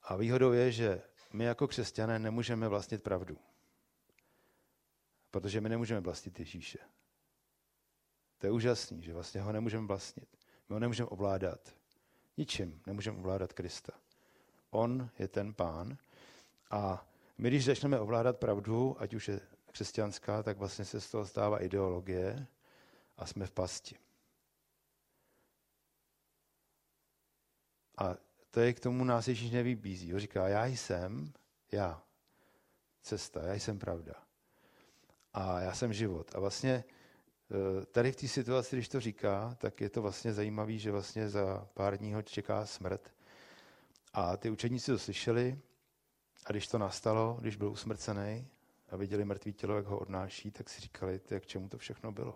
A 0.04 0.16
výhodou 0.16 0.52
je, 0.52 0.72
že 0.72 1.02
my 1.34 1.44
jako 1.44 1.68
křesťané 1.68 2.20
nemůžeme 2.20 2.68
vlastnit 2.68 3.04
pravdu. 3.04 3.38
Protože 5.32 5.62
my 5.62 5.70
nemůžeme 5.70 6.00
vlastnit 6.00 6.40
Ježíše. 6.40 6.80
To 8.38 8.48
je 8.48 8.52
úžasný, 8.52 9.04
že 9.04 9.14
vlastně 9.14 9.42
ho 9.42 9.52
nemůžeme 9.52 9.88
vlastnit. 9.88 10.30
My 10.70 10.74
ho 10.74 10.80
nemůžeme 10.80 11.10
ovládat. 11.10 11.76
Ničím 12.38 12.82
nemůžeme 12.86 13.18
ovládat 13.18 13.54
Krista. 13.54 13.94
On 14.70 15.10
je 15.20 15.28
ten 15.28 15.54
pán 15.54 15.98
a 16.72 17.08
my, 17.38 17.50
když 17.50 17.66
začneme 17.66 18.00
ovládat 18.00 18.38
pravdu, 18.38 18.96
ať 19.00 19.14
už 19.14 19.28
je 19.28 19.40
křesťanská, 19.72 20.44
tak 20.44 20.58
vlastně 20.58 20.86
se 20.86 21.02
z 21.02 21.12
toho 21.12 21.26
stává 21.26 21.64
ideologie 21.64 22.48
a 23.18 23.26
jsme 23.26 23.46
v 23.46 23.52
pasti. 23.52 23.96
A 28.00 28.16
to 28.52 28.60
je 28.60 28.74
k 28.74 28.80
tomu 28.80 29.04
nás 29.04 29.28
Ježíš 29.28 29.52
nevybízí. 29.52 30.14
On 30.14 30.20
říká, 30.20 30.48
já 30.48 30.66
jsem, 30.66 31.34
já, 31.72 32.04
cesta, 33.02 33.44
já 33.44 33.54
jsem 33.54 33.80
pravda. 33.80 34.14
A 35.34 35.60
já 35.60 35.74
jsem 35.74 35.94
život. 35.94 36.36
A 36.36 36.40
vlastně 36.40 36.84
eh, 37.52 37.86
tady 37.86 38.12
v 38.12 38.16
té 38.16 38.28
situaci, 38.28 38.76
když 38.76 38.90
to 38.90 39.00
říká, 39.00 39.56
tak 39.60 39.82
je 39.82 39.90
to 39.90 40.02
vlastně 40.02 40.34
zajímavé, 40.34 40.78
že 40.78 40.92
vlastně 40.92 41.30
za 41.30 41.68
pár 41.74 41.98
dní 41.98 42.14
ho 42.14 42.22
čeká 42.22 42.66
smrt. 42.66 43.14
A 44.14 44.38
ty 44.38 44.50
učedníci 44.50 44.92
to 44.92 45.00
slyšeli 45.00 45.60
a 46.46 46.52
když 46.52 46.68
to 46.68 46.78
nastalo, 46.78 47.38
když 47.42 47.56
byl 47.56 47.70
usmrcený 47.70 48.48
a 48.90 48.96
viděli 48.96 49.26
mrtvý 49.26 49.54
tělo, 49.54 49.76
jak 49.76 49.86
ho 49.86 50.00
odnáší, 50.00 50.52
tak 50.52 50.70
si 50.70 50.82
říkali, 50.82 51.22
k 51.40 51.46
čemu 51.46 51.70
to 51.70 51.78
všechno 51.78 52.12
bylo. 52.12 52.36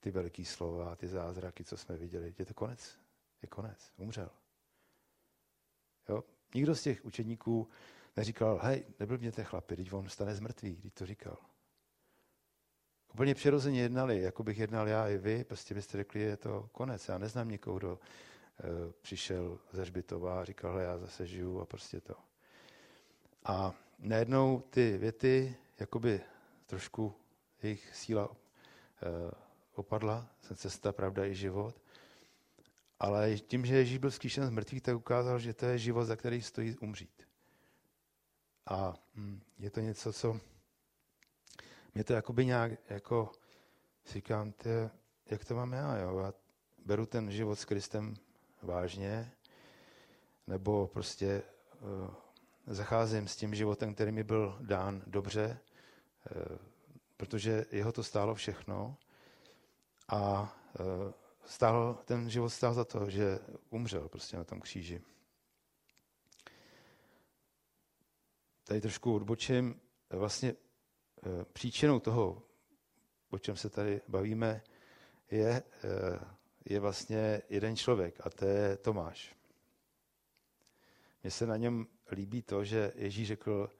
Ty 0.00 0.10
veliký 0.10 0.44
slova, 0.44 0.96
ty 0.96 1.08
zázraky, 1.08 1.64
co 1.64 1.76
jsme 1.76 1.96
viděli, 1.96 2.34
je 2.38 2.46
to 2.46 2.54
konec 2.54 2.98
je 3.42 3.48
konec, 3.48 3.92
umřel. 3.96 4.30
Jo? 6.08 6.24
Nikdo 6.54 6.74
z 6.74 6.82
těch 6.82 7.04
učedníků 7.04 7.68
neříkal, 8.16 8.58
hej, 8.62 8.84
neblbněte 9.00 9.44
chlapi, 9.44 9.76
teď 9.76 9.92
on 9.92 10.08
stane 10.08 10.34
z 10.34 10.40
mrtvých, 10.40 10.80
když 10.80 10.92
to 10.92 11.06
říkal. 11.06 11.36
Úplně 13.14 13.34
přirozeně 13.34 13.80
jednali, 13.80 14.22
jako 14.22 14.42
bych 14.42 14.58
jednal 14.58 14.88
já 14.88 15.08
i 15.08 15.18
vy, 15.18 15.44
prostě 15.44 15.74
byste 15.74 15.98
řekli, 15.98 16.20
je 16.20 16.36
to 16.36 16.68
konec. 16.72 17.08
Já 17.08 17.18
neznám 17.18 17.48
někoho, 17.48 17.78
kdo 17.78 17.98
e, 17.98 18.92
přišel 18.92 19.58
ze 19.72 19.82
Hřbitova 19.82 20.40
a 20.40 20.44
říkal, 20.44 20.78
já 20.78 20.98
zase 20.98 21.26
žiju 21.26 21.60
a 21.60 21.66
prostě 21.66 22.00
to. 22.00 22.14
A 23.44 23.74
najednou 23.98 24.60
ty 24.70 24.98
věty, 24.98 25.56
jakoby 25.80 26.20
trošku 26.66 27.14
jejich 27.62 27.96
síla 27.96 28.28
e, 28.30 29.30
opadla, 29.74 30.28
cesta, 30.54 30.92
pravda 30.92 31.24
i 31.24 31.34
život. 31.34 31.80
Ale 33.00 33.38
tím, 33.38 33.66
že 33.66 33.76
Ježíš 33.76 33.98
byl 33.98 34.10
zkříšen 34.10 34.46
z 34.46 34.50
mrtvých, 34.50 34.82
tak 34.82 34.96
ukázal, 34.96 35.38
že 35.38 35.54
to 35.54 35.66
je 35.66 35.78
život, 35.78 36.04
za 36.04 36.16
který 36.16 36.42
stojí 36.42 36.76
umřít. 36.78 37.28
A 38.66 38.94
hm, 39.14 39.40
je 39.58 39.70
to 39.70 39.80
něco, 39.80 40.12
co 40.12 40.40
mě 41.94 42.04
to 42.04 42.12
jakoby 42.12 42.46
nějak, 42.46 42.72
jako 42.90 43.32
říkám, 44.06 44.52
tě, 44.52 44.90
jak 45.30 45.44
to 45.44 45.54
mám 45.54 45.72
já, 45.72 45.96
jo? 45.96 46.18
Já 46.18 46.32
beru 46.84 47.06
ten 47.06 47.30
život 47.30 47.58
s 47.58 47.64
Kristem 47.64 48.14
vážně, 48.62 49.32
nebo 50.46 50.86
prostě 50.86 51.42
uh, 51.80 52.10
zacházím 52.66 53.28
s 53.28 53.36
tím 53.36 53.54
životem, 53.54 53.94
který 53.94 54.12
mi 54.12 54.24
byl 54.24 54.58
dán 54.60 55.02
dobře, 55.06 55.58
uh, 56.36 56.58
protože 57.16 57.64
jeho 57.70 57.92
to 57.92 58.02
stálo 58.02 58.34
všechno 58.34 58.96
a 60.08 60.42
uh, 60.80 61.12
stál, 61.48 62.02
ten 62.04 62.30
život 62.30 62.50
stál 62.50 62.74
za 62.74 62.84
to, 62.84 63.10
že 63.10 63.38
umřel 63.70 64.08
prostě 64.08 64.36
na 64.36 64.44
tom 64.44 64.60
kříži. 64.60 65.02
Tady 68.64 68.80
trošku 68.80 69.14
odbočím. 69.14 69.80
Vlastně 70.10 70.54
eh, 70.54 71.44
příčinou 71.52 72.00
toho, 72.00 72.42
o 73.30 73.38
čem 73.38 73.56
se 73.56 73.70
tady 73.70 74.00
bavíme, 74.08 74.62
je, 75.30 75.62
eh, 75.84 76.20
je 76.64 76.80
vlastně 76.80 77.42
jeden 77.48 77.76
člověk 77.76 78.26
a 78.26 78.30
to 78.30 78.44
je 78.44 78.76
Tomáš. 78.76 79.36
Mně 81.22 81.30
se 81.30 81.46
na 81.46 81.56
něm 81.56 81.86
líbí 82.10 82.42
to, 82.42 82.64
že 82.64 82.92
Ježíš 82.94 83.28
řekl, 83.28 83.70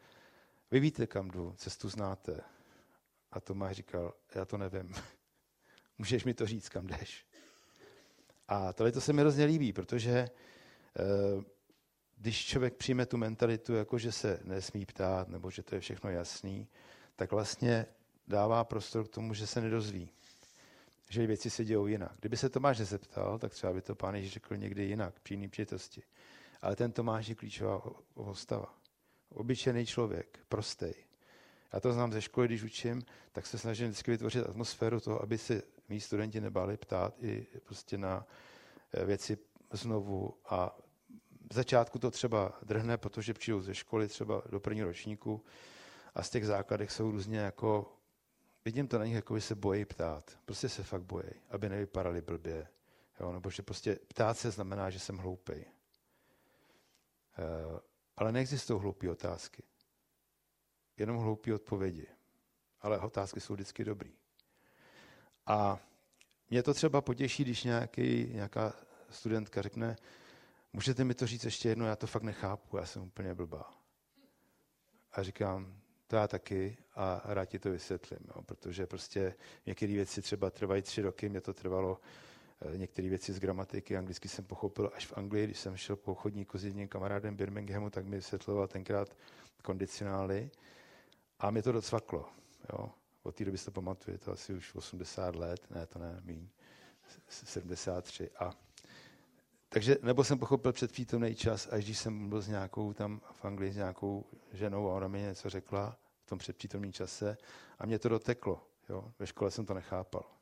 vy 0.70 0.80
víte, 0.80 1.06
kam 1.06 1.30
jdu, 1.30 1.54
cestu 1.56 1.88
znáte. 1.88 2.40
A 3.30 3.40
Tomáš 3.40 3.76
říkal, 3.76 4.14
já 4.34 4.44
to 4.44 4.58
nevím. 4.58 4.94
Můžeš 5.98 6.24
mi 6.24 6.34
to 6.34 6.46
říct, 6.46 6.68
kam 6.68 6.86
jdeš. 6.86 7.27
A 8.48 8.72
tohle 8.72 8.92
to 8.92 9.00
se 9.00 9.12
mi 9.12 9.20
hrozně 9.20 9.44
líbí, 9.44 9.72
protože 9.72 10.10
eh, 10.10 11.44
když 12.16 12.46
člověk 12.46 12.74
přijme 12.74 13.06
tu 13.06 13.16
mentalitu, 13.16 13.74
jako 13.74 13.98
že 13.98 14.12
se 14.12 14.40
nesmí 14.44 14.86
ptát, 14.86 15.28
nebo 15.28 15.50
že 15.50 15.62
to 15.62 15.74
je 15.74 15.80
všechno 15.80 16.10
jasný, 16.10 16.68
tak 17.16 17.32
vlastně 17.32 17.86
dává 18.28 18.64
prostor 18.64 19.04
k 19.04 19.08
tomu, 19.08 19.34
že 19.34 19.46
se 19.46 19.60
nedozví. 19.60 20.10
Že 21.10 21.26
věci 21.26 21.50
se 21.50 21.64
dějou 21.64 21.86
jinak. 21.86 22.12
Kdyby 22.20 22.36
se 22.36 22.48
Tomáš 22.48 22.78
nezeptal, 22.78 23.38
tak 23.38 23.52
třeba 23.52 23.72
by 23.72 23.82
to 23.82 23.94
pán 23.94 24.14
Ježíš 24.14 24.32
řekl 24.32 24.56
někdy 24.56 24.84
jinak, 24.84 25.20
při 25.20 25.34
jiný 25.34 25.48
přijetosti. 25.48 26.02
Ale 26.62 26.76
ten 26.76 26.92
Tomáš 26.92 27.28
je 27.28 27.34
klíčová 27.34 27.82
postava. 28.14 28.74
Obyčejný 29.28 29.86
člověk, 29.86 30.38
prostý. 30.48 30.92
Já 31.72 31.80
to 31.80 31.92
znám 31.92 32.12
ze 32.12 32.22
školy, 32.22 32.48
když 32.48 32.62
učím, 32.62 33.02
tak 33.32 33.46
se 33.46 33.58
snažím 33.58 33.86
vždycky 33.86 34.10
vytvořit 34.10 34.46
atmosféru 34.46 35.00
toho, 35.00 35.22
aby 35.22 35.38
se 35.38 35.62
mý 35.88 36.00
studenti 36.00 36.40
nebáli 36.40 36.76
ptát 36.76 37.14
i 37.22 37.46
prostě 37.64 37.98
na 37.98 38.26
eh, 38.92 39.04
věci 39.04 39.38
znovu. 39.72 40.34
A 40.44 40.78
v 41.50 41.54
začátku 41.54 41.98
to 41.98 42.10
třeba 42.10 42.58
drhne, 42.62 42.96
protože 42.96 43.34
přijdou 43.34 43.60
ze 43.60 43.74
školy 43.74 44.08
třeba 44.08 44.42
do 44.50 44.60
prvního 44.60 44.86
ročníku 44.86 45.44
a 46.14 46.22
z 46.22 46.30
těch 46.30 46.46
základech 46.46 46.92
jsou 46.92 47.10
různě 47.10 47.38
jako, 47.38 47.96
vidím 48.64 48.88
to 48.88 48.98
na 48.98 49.04
nich, 49.04 49.14
jako 49.14 49.34
by 49.34 49.40
se 49.40 49.54
bojí 49.54 49.84
ptát. 49.84 50.38
Prostě 50.44 50.68
se 50.68 50.82
fakt 50.82 51.02
bojí, 51.02 51.30
aby 51.50 51.68
nevypadali 51.68 52.22
blbě. 52.22 52.68
Jo, 53.20 53.32
nebo 53.32 53.50
že 53.50 53.62
prostě 53.62 53.98
ptát 54.08 54.38
se 54.38 54.50
znamená, 54.50 54.90
že 54.90 54.98
jsem 54.98 55.16
hloupý. 55.16 55.52
Eh, 57.38 57.80
ale 58.16 58.32
neexistují 58.32 58.80
hloupé 58.80 59.10
otázky. 59.10 59.62
Jenom 60.96 61.16
hloupé 61.16 61.54
odpovědi. 61.54 62.06
Ale 62.80 63.00
otázky 63.00 63.40
jsou 63.40 63.54
vždycky 63.54 63.84
dobrý. 63.84 64.17
A 65.48 65.78
mě 66.50 66.62
to 66.62 66.74
třeba 66.74 67.00
potěší, 67.00 67.44
když 67.44 67.64
nějaký, 67.64 68.28
nějaká 68.32 68.72
studentka 69.10 69.62
řekne, 69.62 69.96
můžete 70.72 71.04
mi 71.04 71.14
to 71.14 71.26
říct 71.26 71.44
ještě 71.44 71.68
jednou, 71.68 71.86
já 71.86 71.96
to 71.96 72.06
fakt 72.06 72.22
nechápu, 72.22 72.76
já 72.76 72.86
jsem 72.86 73.02
úplně 73.02 73.34
blbá. 73.34 73.70
A 75.12 75.22
říkám, 75.22 75.74
to 76.06 76.16
já 76.16 76.28
taky 76.28 76.76
a 76.94 77.20
rád 77.24 77.44
ti 77.44 77.58
to 77.58 77.70
vysvětlím, 77.70 78.20
jo, 78.36 78.42
protože 78.42 78.86
prostě 78.86 79.34
některé 79.66 79.92
věci 79.92 80.22
třeba 80.22 80.50
trvají 80.50 80.82
tři 80.82 81.02
roky, 81.02 81.28
mě 81.28 81.40
to 81.40 81.54
trvalo 81.54 82.00
Eh, 82.60 82.78
některé 82.78 83.08
věci 83.08 83.32
z 83.32 83.40
gramatiky. 83.40 83.96
Anglicky 83.96 84.28
jsem 84.28 84.44
pochopil 84.44 84.92
až 84.94 85.06
v 85.06 85.18
Anglii, 85.18 85.44
když 85.44 85.58
jsem 85.58 85.76
šel 85.76 85.96
po 85.96 86.14
chodníku 86.14 86.58
s 86.58 86.64
jedním 86.64 86.88
kamarádem 86.88 87.36
Birminghamu, 87.36 87.90
tak 87.90 88.04
mi 88.04 88.16
vysvětloval 88.16 88.68
tenkrát 88.68 89.16
kondicionály 89.62 90.50
a 91.38 91.50
mě 91.50 91.62
to 91.62 91.72
docvaklo. 91.72 92.28
Jo. 92.72 92.90
Od 93.28 93.34
té 93.34 93.44
doby 93.44 93.58
se 93.58 93.70
pamatuje, 93.70 94.18
to 94.18 94.32
asi 94.32 94.54
už 94.54 94.74
80 94.74 95.36
let, 95.36 95.70
ne, 95.70 95.86
to 95.86 95.98
ne, 95.98 96.20
míň, 96.24 96.48
73. 97.28 98.30
A 98.38 98.50
takže, 99.68 99.96
nebo 100.02 100.24
jsem 100.24 100.38
pochopil 100.38 100.72
předpřítomný 100.72 101.34
čas, 101.34 101.68
až 101.70 101.84
když 101.84 101.98
jsem 101.98 102.28
byl 102.28 102.42
s 102.42 102.48
nějakou 102.48 102.92
tam 102.92 103.20
v 103.32 103.44
Anglii 103.44 103.72
s 103.72 103.76
nějakou 103.76 104.24
ženou 104.52 104.90
a 104.90 104.94
ona 104.94 105.08
mi 105.08 105.20
něco 105.20 105.50
řekla 105.50 105.98
v 106.22 106.26
tom 106.26 106.38
předpřítomném 106.38 106.92
čase 106.92 107.36
a 107.78 107.86
mě 107.86 107.98
to 107.98 108.08
doteklo. 108.08 108.66
Jo. 108.88 109.12
Ve 109.18 109.26
škole 109.26 109.50
jsem 109.50 109.66
to 109.66 109.74
nechápal 109.74 110.38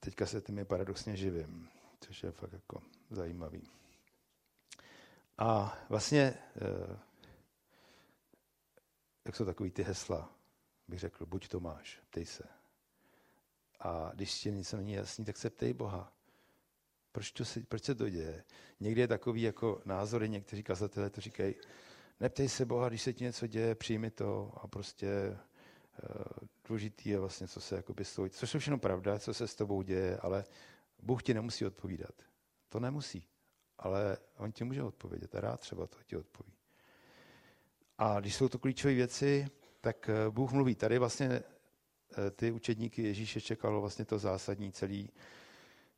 teďka 0.00 0.26
se 0.26 0.40
tím 0.40 0.66
paradoxně 0.66 1.16
živím, 1.16 1.68
což 2.00 2.22
je 2.22 2.32
fakt 2.32 2.52
jako 2.52 2.82
zajímavý. 3.10 3.70
A 5.38 5.78
vlastně, 5.88 6.34
eh, 6.56 6.98
jak 9.24 9.36
jsou 9.36 9.44
takový 9.44 9.70
ty 9.70 9.82
hesla, 9.82 10.37
bych 10.88 11.00
řekl, 11.00 11.26
buď 11.26 11.48
to 11.48 11.60
máš, 11.60 12.00
ptej 12.10 12.26
se. 12.26 12.44
A 13.80 14.10
když 14.14 14.40
ti 14.40 14.52
něco 14.52 14.76
není 14.76 14.92
jasný, 14.92 15.24
tak 15.24 15.36
se 15.36 15.50
ptej 15.50 15.72
Boha. 15.72 16.12
Proč, 17.12 17.32
to 17.32 17.44
se, 17.44 17.60
proč 17.60 17.84
se 17.84 17.94
to 17.94 18.08
děje? 18.08 18.44
Někdy 18.80 19.00
je 19.00 19.08
takový 19.08 19.42
jako 19.42 19.82
názory, 19.84 20.28
někteří 20.28 20.62
kazatelé 20.62 21.10
to 21.10 21.20
říkají, 21.20 21.54
neptej 22.20 22.48
se 22.48 22.66
Boha, 22.66 22.88
když 22.88 23.02
se 23.02 23.12
ti 23.12 23.24
něco 23.24 23.46
děje, 23.46 23.74
přijmi 23.74 24.10
to 24.10 24.52
a 24.62 24.68
prostě 24.68 25.38
Eh, 26.02 26.46
důležitý 26.68 27.10
je 27.10 27.18
vlastně, 27.18 27.48
co 27.48 27.60
se 27.60 27.76
jakoby 27.76 28.04
stojí. 28.04 28.30
Což 28.30 28.54
je 28.54 28.60
všechno 28.60 28.78
pravda, 28.78 29.18
co 29.18 29.34
se 29.34 29.48
s 29.48 29.54
tebou 29.54 29.82
děje, 29.82 30.18
ale 30.18 30.44
Bůh 31.02 31.22
ti 31.22 31.34
nemusí 31.34 31.66
odpovídat. 31.66 32.14
To 32.68 32.80
nemusí, 32.80 33.26
ale 33.78 34.18
on 34.36 34.52
ti 34.52 34.64
může 34.64 34.82
odpovědět 34.82 35.34
a 35.34 35.40
rád 35.40 35.60
třeba 35.60 35.86
to 35.86 35.98
ti 36.06 36.16
odpoví. 36.16 36.52
A 37.98 38.20
když 38.20 38.34
jsou 38.34 38.48
to 38.48 38.58
klíčové 38.58 38.94
věci, 38.94 39.48
tak 39.80 40.08
eh, 40.08 40.30
Bůh 40.30 40.52
mluví. 40.52 40.74
Tady 40.74 40.98
vlastně 40.98 41.28
eh, 41.28 41.42
ty 42.30 42.50
učedníky 42.50 43.02
Ježíše 43.02 43.40
čekalo 43.40 43.80
vlastně 43.80 44.04
to 44.04 44.18
zásadní 44.18 44.72
celý, 44.72 45.10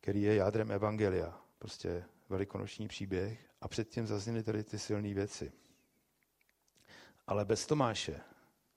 který 0.00 0.22
je 0.22 0.34
jádrem 0.34 0.70
Evangelia. 0.70 1.40
Prostě 1.58 2.04
velikonoční 2.28 2.88
příběh 2.88 3.50
a 3.60 3.68
předtím 3.68 4.06
zazněly 4.06 4.42
tady 4.42 4.64
ty 4.64 4.78
silné 4.78 5.14
věci. 5.14 5.52
Ale 7.26 7.44
bez 7.44 7.66
Tomáše 7.66 8.20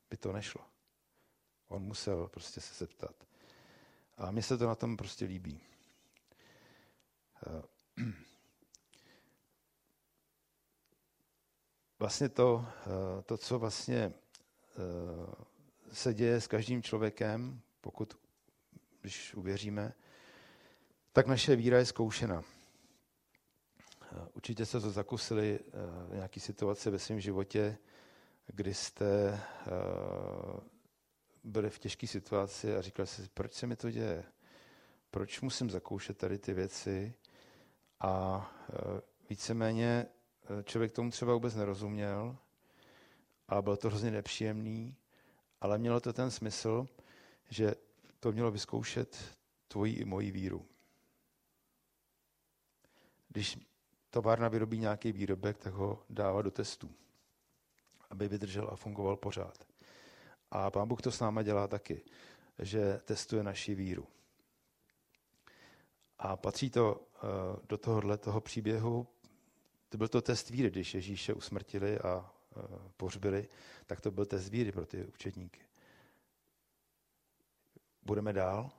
by 0.09 0.17
to 0.17 0.33
nešlo. 0.33 0.61
On 1.67 1.83
musel 1.83 2.27
prostě 2.27 2.61
se 2.61 2.85
zeptat. 2.85 3.15
A 4.17 4.31
mně 4.31 4.43
se 4.43 4.57
to 4.57 4.67
na 4.67 4.75
tom 4.75 4.97
prostě 4.97 5.25
líbí. 5.25 5.61
Eh, 7.47 7.61
vlastně 11.99 12.29
to, 12.29 12.65
to 13.25 13.37
co 13.37 13.59
vlastně 13.59 14.13
se 15.91 16.13
děje 16.13 16.41
s 16.41 16.47
každým 16.47 16.83
člověkem, 16.83 17.61
pokud, 17.81 18.19
když 19.01 19.33
uvěříme, 19.33 19.93
tak 21.11 21.27
naše 21.27 21.55
víra 21.55 21.77
je 21.77 21.85
zkoušena. 21.85 22.43
Určitě 24.33 24.65
se 24.65 24.79
to 24.79 24.91
zakusili 24.91 25.59
v 26.09 26.13
nějaké 26.13 26.39
situace 26.39 26.89
ve 26.89 26.99
svém 26.99 27.19
životě, 27.19 27.77
kdy 28.47 28.73
jste 28.73 29.39
byli 31.43 31.69
v 31.69 31.79
těžké 31.79 32.07
situaci 32.07 32.75
a 32.75 32.81
říkali 32.81 33.07
si, 33.07 33.29
proč 33.33 33.53
se 33.53 33.67
mi 33.67 33.75
to 33.75 33.91
děje? 33.91 34.23
Proč 35.11 35.41
musím 35.41 35.69
zakoušet 35.69 36.17
tady 36.17 36.37
ty 36.37 36.53
věci? 36.53 37.13
A 37.99 38.51
víceméně 39.29 40.05
člověk 40.63 40.91
tomu 40.91 41.11
třeba 41.11 41.33
vůbec 41.33 41.55
nerozuměl 41.55 42.37
a 43.53 43.61
bylo 43.61 43.77
to 43.77 43.89
hrozně 43.89 44.11
nepříjemný, 44.11 44.95
ale 45.61 45.77
mělo 45.77 45.99
to 45.99 46.13
ten 46.13 46.31
smysl, 46.31 46.87
že 47.49 47.75
to 48.19 48.31
mělo 48.31 48.51
vyzkoušet 48.51 49.37
tvoji 49.67 49.93
i 49.93 50.05
moji 50.05 50.31
víru. 50.31 50.65
Když 53.29 53.57
továrna 54.09 54.47
vyrobí 54.47 54.77
nějaký 54.77 55.11
výrobek, 55.11 55.57
tak 55.57 55.73
ho 55.73 56.03
dává 56.09 56.41
do 56.41 56.51
testů, 56.51 56.91
aby 58.09 58.27
vydržel 58.27 58.69
a 58.71 58.75
fungoval 58.75 59.15
pořád. 59.15 59.67
A 60.51 60.71
pán 60.71 60.87
Bůh 60.87 61.01
to 61.01 61.11
s 61.11 61.19
náma 61.19 61.43
dělá 61.43 61.67
taky, 61.67 62.01
že 62.59 62.99
testuje 63.05 63.43
naši 63.43 63.75
víru. 63.75 64.07
A 66.19 66.37
patří 66.37 66.69
to 66.69 67.07
eh, 67.15 67.19
do 67.69 67.77
tohohle 67.77 68.17
toho 68.17 68.41
příběhu, 68.41 69.07
to 69.89 69.97
byl 69.97 70.07
to 70.07 70.21
test 70.21 70.49
víry, 70.49 70.69
když 70.69 70.93
Ježíše 70.93 71.33
usmrtili 71.33 71.99
a 71.99 72.33
pohřbili, 72.97 73.47
tak 73.85 74.01
to 74.01 74.11
byl 74.11 74.25
test 74.25 74.49
víry 74.49 74.71
pro 74.71 74.85
ty 74.85 75.05
učedníky. 75.05 75.59
Budeme 78.03 78.33
dál? 78.33 78.71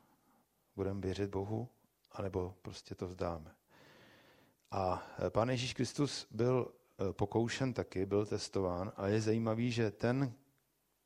Budeme 0.77 1.01
věřit 1.01 1.31
Bohu? 1.31 1.69
anebo 2.15 2.55
prostě 2.63 2.95
to 2.95 3.07
vzdáme? 3.07 3.55
A 4.71 5.07
eh, 5.27 5.31
pán 5.31 5.51
Ježíš 5.51 5.75
Kristus 5.75 6.27
byl 6.31 6.73
pokoušen 7.13 7.75
taky, 7.75 8.07
byl 8.07 8.27
testován 8.27 8.93
a 8.97 9.09
je 9.09 9.21
zajímavý, 9.21 9.73
že 9.73 9.91
ten, 9.91 10.33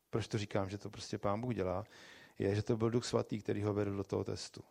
proč 0.09 0.27
to 0.27 0.37
říkám, 0.37 0.69
že 0.69 0.77
to 0.77 0.89
prostě 0.89 1.17
pán 1.17 1.41
Bůh 1.41 1.55
dělá, 1.55 1.85
je, 2.39 2.55
že 2.55 2.63
to 2.63 2.77
byl 2.77 2.89
Duch 2.89 3.05
Svatý, 3.05 3.41
který 3.41 3.63
ho 3.63 3.73
vedl 3.73 3.95
do 3.95 4.03
toho 4.03 4.23
testu. 4.23 4.63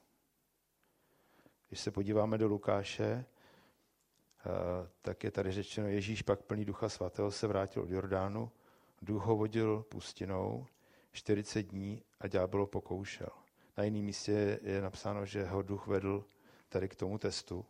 Když 1.68 1.80
se 1.80 1.90
podíváme 1.90 2.38
do 2.38 2.48
Lukáše, 2.48 3.04
eh, 3.04 3.24
tak 5.02 5.24
je 5.24 5.30
tady 5.30 5.52
řečeno, 5.52 5.88
Ježíš 5.88 6.22
pak 6.22 6.42
plný 6.42 6.64
Ducha 6.64 6.88
Svatého 6.88 7.30
se 7.30 7.46
vrátil 7.46 7.82
od 7.82 7.90
Jordánu, 7.90 8.50
duch 9.02 9.24
ho 9.24 9.36
vodil 9.36 9.82
pustinou 9.88 10.66
40 11.12 11.62
dní 11.62 12.02
a 12.20 12.28
ďábel 12.28 12.66
pokoušel. 12.66 13.28
Na 13.76 13.84
jiném 13.84 14.04
místě 14.04 14.60
je 14.62 14.80
napsáno, 14.80 15.26
že 15.26 15.44
ho 15.44 15.62
duch 15.62 15.86
vedl 15.86 16.24
tady 16.68 16.88
k 16.88 16.96
tomu 16.96 17.18
testu. 17.18 17.66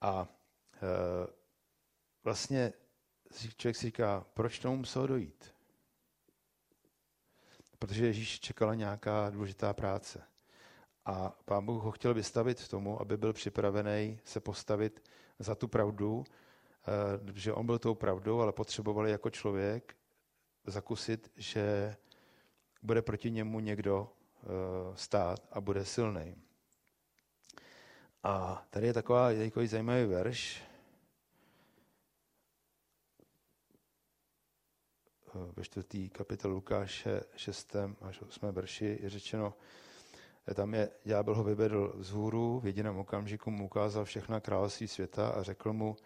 A 0.00 0.28
e, 0.74 0.78
vlastně 2.24 2.72
člověk 3.56 3.76
si 3.76 3.86
říká, 3.86 4.26
proč 4.34 4.58
tomu 4.58 4.76
muselo 4.76 5.06
dojít? 5.06 5.54
Protože 7.78 8.06
Ježíš 8.06 8.40
čekala 8.40 8.74
nějaká 8.74 9.30
důležitá 9.30 9.72
práce. 9.72 10.22
A 11.04 11.36
pán 11.44 11.66
Bůh 11.66 11.82
ho 11.82 11.90
chtěl 11.90 12.14
vystavit 12.14 12.68
tomu, 12.68 13.00
aby 13.00 13.16
byl 13.16 13.32
připravený 13.32 14.20
se 14.24 14.40
postavit 14.40 15.02
za 15.38 15.54
tu 15.54 15.68
pravdu, 15.68 16.24
eh, 16.24 17.32
že 17.34 17.52
on 17.52 17.66
byl 17.66 17.78
tou 17.78 17.94
pravdou, 17.94 18.40
ale 18.40 18.52
potřebovali 18.52 19.10
jako 19.10 19.30
člověk 19.30 19.96
zakusit, 20.66 21.32
že 21.36 21.96
bude 22.82 23.02
proti 23.02 23.30
němu 23.30 23.60
někdo 23.60 24.12
eh, 24.12 24.46
stát 24.94 25.48
a 25.50 25.60
bude 25.60 25.84
silný. 25.84 26.36
A 28.22 28.66
tady 28.70 28.86
je 28.86 28.92
taková, 28.92 29.34
takový 29.34 29.66
zajímavý 29.66 30.04
verš. 30.04 30.62
Eh, 35.28 35.52
ve 35.56 35.64
čtvrtý 35.64 36.08
kapitolu 36.08 36.54
Lukáše 36.54 37.20
6. 37.36 37.76
až 38.00 38.22
8. 38.22 38.52
verši 38.52 38.98
je 39.02 39.10
řečeno, 39.10 39.54
tam 40.54 40.74
je, 40.74 40.90
ďábel 41.04 41.34
ho 41.34 41.44
vyvedl 41.44 41.94
z 41.98 42.10
hůru, 42.10 42.60
v 42.60 42.66
jediném 42.66 42.98
okamžiku 42.98 43.50
mu 43.50 43.64
ukázal 43.64 44.04
všechna 44.04 44.40
království 44.40 44.88
světa 44.88 45.28
a 45.28 45.42
řekl 45.42 45.72
mu, 45.72 45.96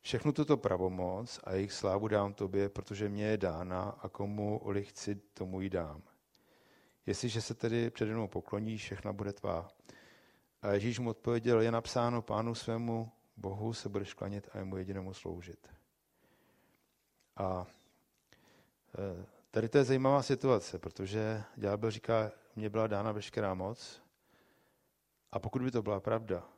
všechnu 0.00 0.32
tuto 0.32 0.56
pravomoc 0.56 1.40
a 1.44 1.52
jejich 1.52 1.72
slávu 1.72 2.08
dám 2.08 2.34
tobě, 2.34 2.68
protože 2.68 3.08
mě 3.08 3.24
je 3.24 3.36
dána 3.36 3.98
a 4.02 4.08
komu 4.08 4.58
oli 4.58 4.84
chci, 4.84 5.14
tomu 5.14 5.60
ji 5.60 5.70
dám. 5.70 6.02
Jestliže 7.06 7.40
se 7.40 7.54
tedy 7.54 7.90
přede 7.90 8.12
mnou 8.12 8.28
pokloníš, 8.28 8.82
všechna 8.84 9.12
bude 9.12 9.32
tvá. 9.32 9.68
A 10.62 10.72
Ježíš 10.72 10.98
mu 10.98 11.10
odpověděl, 11.10 11.60
je 11.60 11.72
napsáno 11.72 12.22
pánu 12.22 12.54
svému 12.54 13.10
Bohu 13.36 13.72
se 13.72 13.88
budeš 13.88 14.14
klanit 14.14 14.48
a 14.52 14.58
jemu 14.58 14.76
jedinému 14.76 15.14
sloužit. 15.14 15.68
A 17.36 17.66
e, 18.98 19.26
tady 19.50 19.68
to 19.68 19.78
je 19.78 19.84
zajímavá 19.84 20.22
situace, 20.22 20.78
protože 20.78 21.42
ďábel 21.56 21.90
říká, 21.90 22.32
mně 22.56 22.70
byla 22.70 22.86
dána 22.86 23.12
veškerá 23.12 23.54
moc 23.54 24.02
a 25.32 25.38
pokud 25.38 25.62
by 25.62 25.70
to 25.70 25.82
byla 25.82 26.00
pravda, 26.00 26.48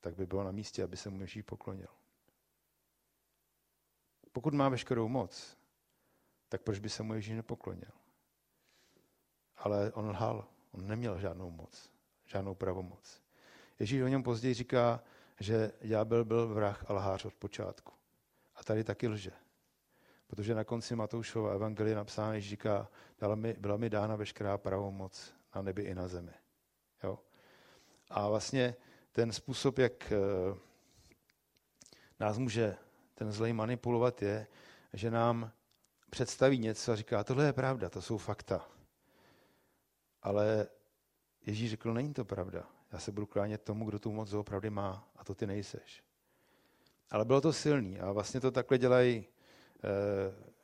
tak 0.00 0.14
by 0.14 0.26
bylo 0.26 0.44
na 0.44 0.50
místě, 0.50 0.84
aby 0.84 0.96
se 0.96 1.10
mu 1.10 1.20
Ježíš 1.20 1.42
poklonil. 1.42 1.88
Pokud 4.32 4.54
má 4.54 4.68
veškerou 4.68 5.08
moc, 5.08 5.58
tak 6.48 6.62
proč 6.62 6.78
by 6.78 6.88
se 6.88 7.02
mu 7.02 7.14
Ježíš 7.14 7.36
nepoklonil? 7.36 7.90
Ale 9.56 9.92
on 9.92 10.08
lhal, 10.08 10.48
on 10.72 10.86
neměl 10.86 11.18
žádnou 11.18 11.50
moc, 11.50 11.90
žádnou 12.24 12.54
pravomoc. 12.54 13.22
Ježíš 13.78 14.02
o 14.02 14.08
něm 14.08 14.22
později 14.22 14.54
říká, 14.54 15.02
že 15.40 15.72
ďábel 15.80 16.24
byl 16.24 16.54
vrah 16.54 16.90
a 16.90 16.92
lhář 16.92 17.24
od 17.24 17.34
počátku. 17.34 17.92
A 18.56 18.64
tady 18.64 18.84
taky 18.84 19.08
lže. 19.08 19.41
Protože 20.36 20.54
na 20.54 20.64
konci 20.64 20.96
Matoušova 20.96 21.52
evangelie 21.52 21.96
napsáno, 21.96 22.40
že 22.40 22.48
říká, 22.48 22.88
byla 23.20 23.34
mi, 23.34 23.54
byla 23.58 23.76
mi 23.76 23.90
dána 23.90 24.16
veškerá 24.16 24.58
pravomoc 24.58 25.34
na 25.54 25.62
nebi 25.62 25.82
i 25.82 25.94
na 25.94 26.08
zemi. 26.08 26.32
Jo? 27.02 27.18
A 28.10 28.28
vlastně 28.28 28.74
ten 29.12 29.32
způsob, 29.32 29.78
jak 29.78 30.12
eh, 30.12 30.16
nás 32.20 32.38
může 32.38 32.76
ten 33.14 33.32
zlej 33.32 33.52
manipulovat, 33.52 34.22
je, 34.22 34.46
že 34.92 35.10
nám 35.10 35.52
představí 36.10 36.58
něco 36.58 36.92
a 36.92 36.96
říká, 36.96 37.24
tohle 37.24 37.44
je 37.44 37.52
pravda, 37.52 37.90
to 37.90 38.02
jsou 38.02 38.18
fakta. 38.18 38.68
Ale 40.22 40.66
Ježíš 41.46 41.70
řekl, 41.70 41.94
není 41.94 42.14
to 42.14 42.24
pravda. 42.24 42.66
Já 42.92 42.98
se 42.98 43.12
budu 43.12 43.26
klánět 43.26 43.62
tomu, 43.62 43.84
kdo 43.84 43.98
tu 43.98 44.12
moc 44.12 44.32
opravdu 44.32 44.70
má 44.70 45.08
a 45.16 45.24
to 45.24 45.34
ty 45.34 45.46
nejseš. 45.46 46.02
Ale 47.10 47.24
bylo 47.24 47.40
to 47.40 47.52
silný 47.52 48.00
a 48.00 48.12
vlastně 48.12 48.40
to 48.40 48.50
takhle 48.50 48.78
dělají 48.78 49.26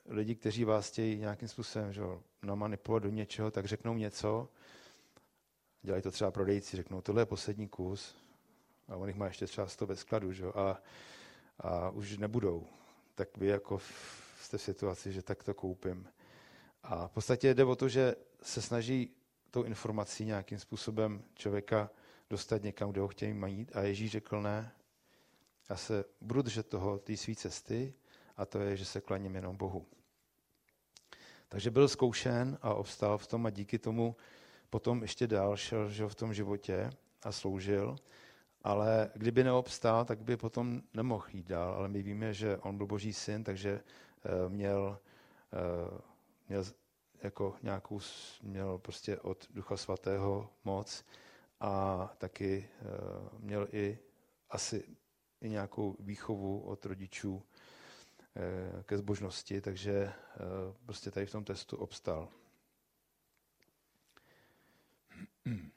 lidi, 0.07 0.35
kteří 0.35 0.65
vás 0.65 0.89
chtějí 0.91 1.19
nějakým 1.19 1.49
způsobem 1.49 1.93
že, 1.93 2.03
namanipulovat 2.43 3.03
do 3.03 3.09
něčeho, 3.09 3.51
tak 3.51 3.67
řeknou 3.67 3.95
něco, 3.95 4.49
dělají 5.83 6.03
to 6.03 6.11
třeba 6.11 6.31
prodejci, 6.31 6.77
řeknou, 6.77 7.01
tohle 7.01 7.23
je 7.23 7.27
poslední 7.27 7.69
kus, 7.69 8.17
a 8.89 8.97
on 8.97 9.09
jich 9.09 9.17
má 9.17 9.27
ještě 9.27 9.47
třeba 9.47 9.67
100 9.67 9.87
ve 9.87 9.97
skladu, 9.97 10.33
že, 10.33 10.47
a, 10.47 10.83
a 11.59 11.91
už 11.91 12.19
nebudou. 12.19 12.67
Tak 13.15 13.37
vy 13.37 13.47
jako 13.47 13.81
jste 14.41 14.59
v 14.59 14.63
situaci, 14.63 15.13
že 15.13 15.23
tak 15.23 15.45
to 15.45 15.55
koupím. 15.55 16.09
A 16.83 17.09
v 17.09 17.13
podstatě 17.13 17.55
jde 17.55 17.65
o 17.65 17.77
to, 17.77 17.89
že 17.89 18.15
se 18.43 18.63
snaží 18.63 19.11
tou 19.51 19.63
informací 19.63 20.25
nějakým 20.25 20.59
způsobem 20.59 21.23
člověka 21.35 21.91
dostat 22.31 22.63
někam, 22.63 22.91
kde 22.91 23.01
ho 23.01 23.09
chtějí 23.09 23.35
mít. 23.35 23.77
A 23.77 23.83
Ježíš 23.83 24.11
řekl 24.11 24.43
ne, 24.43 24.73
já 25.71 25.77
se 25.77 26.05
budu 26.21 26.43
držet 26.43 26.67
toho, 26.67 26.99
té 26.99 27.17
své 27.17 27.35
cesty, 27.35 27.95
a 28.39 28.47
to 28.47 28.61
je, 28.61 28.77
že 28.77 28.85
se 28.85 29.01
klaním 29.01 29.35
jenom 29.35 29.57
Bohu. 29.57 29.87
Takže 31.49 31.71
byl 31.71 31.89
zkoušen 31.89 32.59
a 32.63 32.75
obstál 32.75 33.19
v 33.19 33.27
tom 33.27 33.47
a 33.47 33.51
díky 33.51 33.79
tomu 33.79 34.17
potom 34.71 35.03
ještě 35.03 35.27
dál 35.27 35.57
šel 35.57 35.91
že 35.91 36.07
v 36.07 36.15
tom 36.15 36.35
životě 36.35 36.91
a 37.23 37.33
sloužil. 37.33 37.97
Ale 38.63 39.11
kdyby 39.15 39.45
neobstál, 39.45 40.05
tak 40.05 40.23
by 40.23 40.37
potom 40.37 40.83
nemohl 40.95 41.25
jít 41.33 41.47
dál. 41.47 41.75
Ale 41.75 41.89
my 41.89 42.03
víme, 42.03 42.35
že 42.35 42.57
on 42.57 42.77
byl 42.77 42.87
boží 42.87 43.13
syn, 43.13 43.45
takže 43.45 43.71
eh, 43.81 44.49
měl, 44.49 44.99
eh, 45.53 46.01
měl 46.49 46.65
jako 47.23 47.57
nějakou, 47.63 48.01
měl 48.43 48.79
prostě 48.79 49.19
od 49.19 49.47
Ducha 49.51 49.77
Svatého 49.77 50.51
moc 50.65 51.05
a 51.61 52.07
taky 52.19 52.69
eh, 52.81 52.85
měl 53.39 53.69
i 53.73 53.99
asi 54.51 54.85
i 55.41 55.49
nějakou 55.49 55.97
výchovu 56.01 56.61
od 56.61 56.87
rodičů, 56.87 57.43
ke 58.83 58.99
zbožnosti, 58.99 59.61
takže 59.61 59.93
eh, 59.93 60.15
prostě 60.87 61.11
tady 61.11 61.27
v 61.27 61.33
tom 61.33 61.45
testu 61.45 61.77
obstal. 61.77 62.29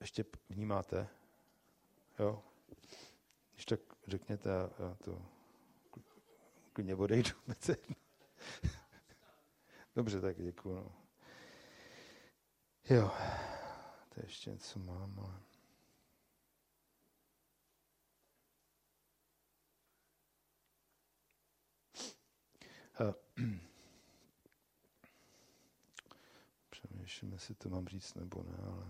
Ještě 0.00 0.24
vnímáte? 0.48 1.08
Jo? 2.18 2.44
Když 3.52 3.64
tak 3.66 3.80
řekněte, 4.06 4.50
já 4.78 4.96
to 5.04 5.22
klidně 6.72 6.94
odejdu. 6.94 7.30
Dobře, 9.96 10.20
tak 10.20 10.42
děkuju. 10.42 10.74
No. 10.74 10.92
Jo, 12.90 13.10
to 14.08 14.20
ještě 14.20 14.50
něco 14.50 14.78
mám, 14.78 15.20
ale... 15.20 15.47
přemýšlím, 26.70 27.32
jestli 27.32 27.54
to 27.54 27.68
mám 27.68 27.88
říct 27.88 28.14
nebo 28.14 28.42
ne, 28.42 28.58
ale... 28.66 28.86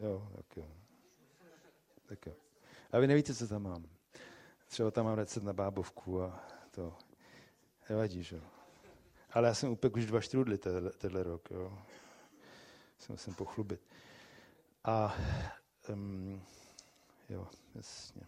Jo, 0.00 0.28
tak 0.36 0.56
jo. 0.56 0.66
Tak 2.06 2.26
jo. 2.26 2.34
A 2.92 2.98
vy 2.98 3.06
nevíte, 3.06 3.34
co 3.34 3.48
tam 3.48 3.62
mám. 3.62 3.84
Třeba 4.68 4.90
tam 4.90 5.04
mám 5.04 5.14
recept 5.14 5.44
na 5.44 5.52
bábovku 5.52 6.22
a 6.22 6.44
to 6.70 6.96
nevadí, 7.88 8.22
že 8.22 8.36
jo. 8.36 8.42
Ale 9.30 9.48
já 9.48 9.54
jsem 9.54 9.70
upekl 9.70 9.98
už 9.98 10.06
dva 10.06 10.20
štrudly 10.20 10.58
tenhle 10.98 11.22
rok, 11.22 11.50
jo. 11.50 11.78
Se 12.98 13.12
musím 13.12 13.34
pochlubit. 13.34 13.80
A 14.84 15.16
um, 15.88 16.42
jo, 17.28 17.48
jasně. 17.74 18.22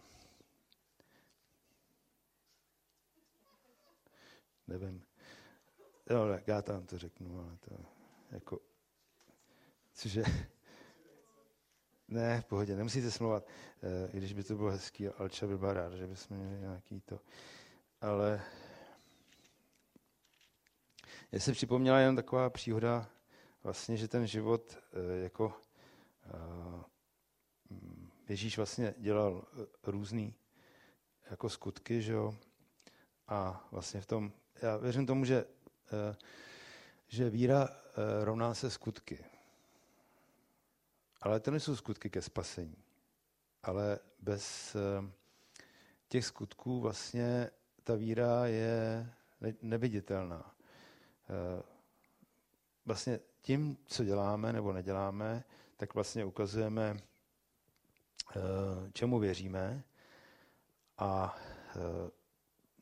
Nevím. 4.71 5.03
Jo, 6.09 6.27
tak 6.29 6.47
já 6.47 6.61
tam 6.61 6.85
to 6.85 6.97
řeknu, 6.97 7.39
ale 7.39 7.57
to 7.57 7.85
jako, 8.31 8.59
cože, 9.93 10.23
ne, 12.07 12.41
v 12.41 12.45
pohodě, 12.45 12.75
nemusíte 12.75 13.11
smlouvat, 13.11 13.47
e, 13.83 14.11
i 14.11 14.17
když 14.17 14.33
by 14.33 14.43
to 14.43 14.55
bylo 14.55 14.71
hezký, 14.71 15.07
Alča 15.07 15.47
by 15.47 15.57
byl 15.57 15.73
rád, 15.73 15.93
že 15.93 16.07
bychom 16.07 16.37
měli 16.37 16.59
nějaký 16.59 17.01
to, 17.01 17.19
ale 18.01 18.41
je 21.31 21.39
se 21.39 21.51
připomněla 21.51 21.99
jen 21.99 22.15
taková 22.15 22.49
příhoda, 22.49 23.09
vlastně, 23.63 23.97
že 23.97 24.07
ten 24.07 24.27
život 24.27 24.77
e, 24.93 25.23
jako 25.23 25.53
e, 26.25 26.91
Ježíš 28.29 28.57
vlastně 28.57 28.93
dělal 28.97 29.45
různý 29.83 30.35
jako 31.29 31.49
skutky, 31.49 32.01
že 32.01 32.13
jo, 32.13 32.35
a 33.27 33.67
vlastně 33.71 34.01
v 34.01 34.05
tom 34.05 34.31
já 34.61 34.77
věřím 34.77 35.05
tomu, 35.05 35.25
že, 35.25 35.45
eh, 35.93 36.15
že 37.07 37.29
víra 37.29 37.69
eh, 37.69 38.25
rovná 38.25 38.53
se 38.53 38.69
skutky. 38.69 39.25
Ale 41.21 41.39
to 41.39 41.51
nejsou 41.51 41.75
skutky 41.75 42.09
ke 42.09 42.21
spasení. 42.21 42.83
Ale 43.63 43.99
bez 44.19 44.75
eh, 44.75 45.11
těch 46.07 46.25
skutků 46.25 46.79
vlastně 46.79 47.49
ta 47.83 47.95
víra 47.95 48.45
je 48.45 49.09
neviditelná. 49.61 50.55
vlastně 52.85 53.19
tím, 53.41 53.77
co 53.85 54.03
děláme 54.03 54.53
nebo 54.53 54.73
neděláme, 54.73 55.43
tak 55.77 55.93
vlastně 55.93 56.25
ukazujeme, 56.25 56.97
čemu 58.93 59.19
věříme 59.19 59.83
a 60.97 61.37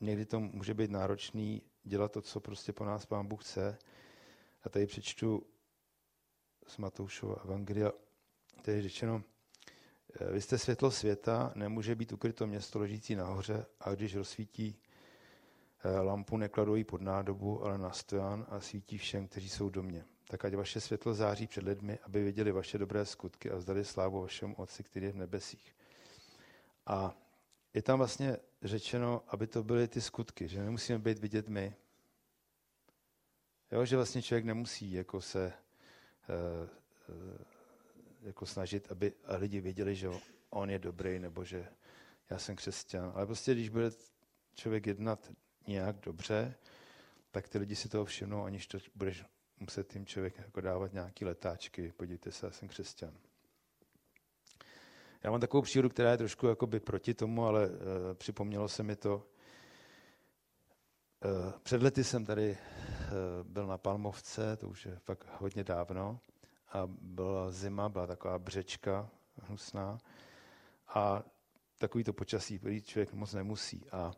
někdy 0.02 0.26
to 0.26 0.40
může 0.40 0.74
být 0.74 0.92
náročný 0.92 1.62
dělat 1.84 2.12
to, 2.12 2.22
co 2.22 2.40
prostě 2.40 2.74
po 2.74 2.86
nás 2.86 3.06
Pán 3.06 3.28
Bůh 3.28 3.44
chce. 3.44 3.78
A 4.64 4.70
tady 4.70 4.88
přečtu 4.88 5.44
z 6.68 6.78
Matoušova 6.78 7.36
Evangelia, 7.44 7.92
tady 8.62 8.78
je 8.78 8.82
řečeno, 8.82 9.24
eh, 10.22 10.32
vy 10.32 10.42
jste 10.42 10.58
světlo 10.58 10.92
světa, 10.92 11.52
nemůže 11.56 11.96
být 11.96 12.12
ukryto 12.12 12.48
město 12.48 12.80
ležící 12.80 13.16
nahoře 13.16 13.66
a 13.80 13.96
když 13.96 14.16
rozsvítí 14.16 14.82
eh, 15.84 16.00
lampu, 16.00 16.38
nekladou 16.38 16.76
ji 16.76 16.84
pod 16.84 17.02
nádobu, 17.02 17.66
ale 17.66 17.78
na 17.78 17.92
stojan 17.92 18.46
a 18.50 18.60
svítí 18.60 18.98
všem, 18.98 19.28
kteří 19.28 19.50
jsou 19.50 19.70
do 19.70 19.84
mě. 19.84 20.06
Tak 20.28 20.46
ať 20.46 20.56
vaše 20.56 20.82
světlo 20.82 21.14
září 21.14 21.48
před 21.48 21.64
lidmi, 21.64 22.00
aby 22.04 22.24
viděli 22.24 22.52
vaše 22.52 22.78
dobré 22.78 23.06
skutky 23.06 23.52
a 23.52 23.56
vzdali 23.56 23.86
slávu 23.86 24.22
vašemu 24.22 24.56
Otci, 24.56 24.84
který 24.84 25.06
je 25.06 25.12
v 25.12 25.18
nebesích. 25.18 25.76
A 26.86 27.18
je 27.74 27.82
tam 27.82 27.98
vlastně 27.98 28.38
řečeno, 28.64 29.24
aby 29.28 29.48
to 29.48 29.64
byly 29.64 29.88
ty 29.88 30.02
skutky, 30.02 30.48
že 30.48 30.64
nemusíme 30.64 31.00
být 31.00 31.20
vidět 31.20 31.50
my. 31.50 31.76
Jo, 33.72 33.86
že 33.86 33.96
vlastně 33.96 34.22
člověk 34.22 34.46
nemusí 34.46 34.92
jako 34.92 35.22
se 35.22 35.54
uh, 36.30 37.16
uh, 37.16 37.38
jako 38.22 38.46
snažit, 38.46 38.92
aby 38.92 39.14
lidi 39.38 39.62
věděli, 39.62 39.96
že 39.96 40.10
on 40.50 40.70
je 40.70 40.80
dobrý, 40.80 41.20
nebo 41.20 41.44
že 41.44 41.68
já 42.30 42.40
jsem 42.40 42.56
křesťan. 42.56 43.12
Ale 43.16 43.26
prostě, 43.26 43.54
když 43.54 43.70
bude 43.70 43.92
člověk 44.54 44.88
jednat 44.88 45.32
nějak 45.68 45.96
dobře, 46.00 46.56
tak 47.32 47.50
ty 47.50 47.58
lidi 47.58 47.76
si 47.76 47.90
toho 47.90 48.06
všimnou, 48.06 48.44
aniž 48.44 48.68
to 48.68 48.78
budeš 48.96 49.26
muset 49.60 49.88
tím 49.88 50.06
člověk 50.06 50.38
jako 50.38 50.62
dávat 50.62 50.94
nějaký 50.94 51.26
letáčky. 51.26 51.94
Podívejte 51.98 52.32
se, 52.32 52.46
já 52.46 52.52
jsem 52.52 52.68
křesťan. 52.68 53.18
Já 55.24 55.32
mám 55.32 55.40
takovou 55.40 55.62
přírodu, 55.62 55.90
která 55.90 56.12
je 56.12 56.18
trošku 56.18 56.48
jakoby 56.48 56.80
proti 56.80 57.14
tomu, 57.14 57.46
ale 57.46 57.68
uh, 57.68 57.76
připomnělo 58.14 58.68
se 58.68 58.84
mi 58.84 58.96
to. 58.96 59.16
Uh, 59.16 59.24
před 61.64 61.82
lety 61.82 62.04
jsem 62.04 62.26
tady 62.26 62.50
uh, 62.52 63.48
byl 63.48 63.68
na 63.68 63.78
Palmovce, 63.78 64.58
to 64.58 64.68
už 64.68 64.86
je 64.86 65.00
fakt 65.00 65.28
hodně 65.40 65.64
dávno, 65.64 66.20
a 66.74 66.84
byla 67.02 67.52
zima, 67.52 67.90
byla 67.90 68.08
taková 68.08 68.40
břečka 68.40 69.10
hnusná 69.42 69.98
a 70.88 71.24
takový 71.78 72.04
to 72.04 72.14
počasí, 72.14 72.60
který 72.60 72.82
člověk 72.82 73.14
moc 73.14 73.34
nemusí. 73.34 73.86
A 73.92 74.12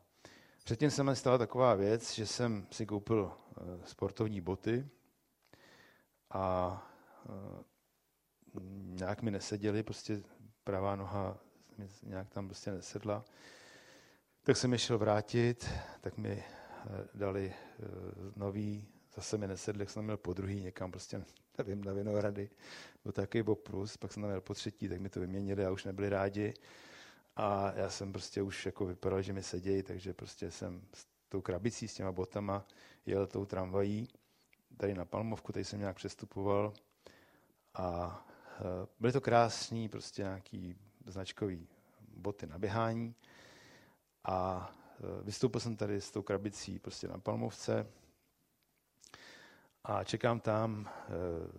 předtím 0.64 0.92
se 0.92 1.04
mi 1.04 1.16
stala 1.16 1.38
taková 1.38 1.76
věc, 1.76 2.14
že 2.14 2.26
jsem 2.26 2.68
si 2.72 2.86
koupil 2.86 3.32
sportovní 3.86 4.42
boty 4.42 4.90
a 6.30 6.88
nějak 8.84 9.22
mi 9.22 9.32
neseděli, 9.32 9.84
prostě 9.84 10.24
pravá 10.63 10.95
noha 10.95 11.38
nějak 12.04 12.30
tam 12.30 12.47
prostě 12.47 12.71
nesedla. 12.71 13.26
Tak 14.43 14.58
jsem 14.58 14.74
je 14.74 14.80
šel 14.80 14.97
vrátit, 14.97 15.69
tak 16.02 16.17
mi 16.17 16.43
eh, 16.43 17.08
dali 17.13 17.54
eh, 17.54 17.86
nový, 18.36 18.88
zase 19.15 19.38
mi 19.38 19.47
nesedli, 19.47 19.80
tak 19.80 19.89
jsem 19.89 20.04
měl 20.04 20.17
po 20.17 20.34
druhý 20.34 20.62
někam, 20.62 20.91
prostě 20.91 21.24
nevím, 21.58 21.84
na 21.84 21.93
Vinohrady. 21.93 22.50
Byl 23.04 23.12
takový 23.12 23.43
plus, 23.63 23.97
pak 23.97 24.13
jsem 24.13 24.24
tam 24.24 24.30
měl 24.30 24.41
po 24.41 24.54
třetí, 24.54 24.89
tak 24.89 25.00
mi 25.00 25.10
to 25.10 25.19
vyměnili 25.19 25.65
a 25.65 25.71
už 25.71 25.84
nebyli 25.84 26.10
rádi. 26.10 26.54
A 27.36 27.74
já 27.76 27.89
jsem 27.89 28.12
prostě 28.12 28.41
už 28.41 28.65
jako 28.65 28.86
vypadal, 28.86 29.21
že 29.21 29.34
mi 29.34 29.43
sedějí, 29.43 29.84
takže 29.84 30.13
prostě 30.13 30.52
jsem 30.52 30.82
s 30.93 31.08
tou 31.30 31.41
krabicí, 31.41 31.88
s 31.88 31.93
těma 31.93 32.12
botama 32.12 32.65
jel 33.06 33.28
tou 33.28 33.45
tramvají. 33.45 34.08
Tady 34.78 34.93
na 34.93 35.06
Palmovku, 35.06 35.52
tady 35.52 35.65
jsem 35.65 35.80
nějak 35.80 35.95
přestupoval 35.95 36.74
a 37.74 38.26
byly 39.00 39.13
to 39.13 39.21
krásný, 39.21 39.89
prostě 39.89 40.21
nějaký 40.21 40.76
značkový 41.06 41.67
boty 42.17 42.47
na 42.47 42.58
běhání 42.58 43.15
a 44.24 44.71
eh, 45.00 45.24
vystoupil 45.24 45.62
jsem 45.62 45.76
tady 45.76 46.02
s 46.02 46.12
tou 46.12 46.21
krabicí 46.21 46.80
prostě 46.80 47.08
na 47.08 47.17
Palmovce 47.17 47.88
a 49.84 50.04
čekám 50.04 50.39
tam 50.39 50.89
eh, 50.89 51.10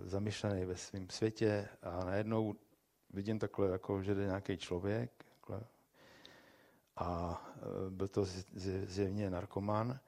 zamyšlený 0.08 0.64
ve 0.64 0.76
svém 0.76 1.10
světě 1.10 1.68
a 1.82 2.04
najednou 2.04 2.54
vidím 3.10 3.38
takhle, 3.38 3.68
jako, 3.68 4.02
že 4.02 4.14
jde 4.14 4.24
nějaký 4.24 4.56
člověk 4.56 5.24
takhle, 5.24 5.62
a 6.96 7.42
byl 7.90 8.08
to 8.08 8.24
zjevně 8.86 9.30
narkoman, 9.30 10.00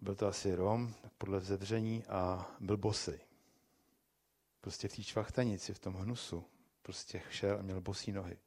byl 0.00 0.14
to 0.14 0.26
asi 0.26 0.54
Rom, 0.54 0.94
podle 1.18 1.40
vzevření 1.40 2.04
a 2.04 2.50
byl 2.60 2.76
bosej 2.76 3.20
prostě 4.66 4.88
v 4.88 4.96
té 4.96 5.02
čvachtanici, 5.02 5.74
v 5.74 5.78
tom 5.78 5.94
hnusu, 5.94 6.44
prostě 6.82 7.22
šel 7.30 7.58
a 7.58 7.62
měl 7.62 7.80
bosí 7.80 8.12
nohy. 8.12 8.38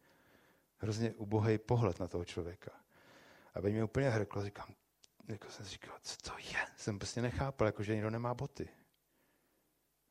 Hrozně 0.78 1.14
ubohý 1.14 1.58
pohled 1.58 2.00
na 2.00 2.08
toho 2.08 2.26
člověka. 2.26 2.72
A 3.56 3.60
mě 3.60 3.84
úplně 3.84 4.10
hrklo, 4.10 4.44
říkám, 4.44 4.68
jako 5.28 5.50
jsem 5.50 5.66
říkal, 5.66 5.96
co 6.02 6.18
to 6.18 6.38
je? 6.38 6.68
Jsem 6.78 7.00
prostě 7.00 7.22
nechápal, 7.22 7.68
jako 7.68 7.84
že 7.84 7.94
někdo 7.94 8.10
nemá 8.10 8.34
boty. 8.34 8.70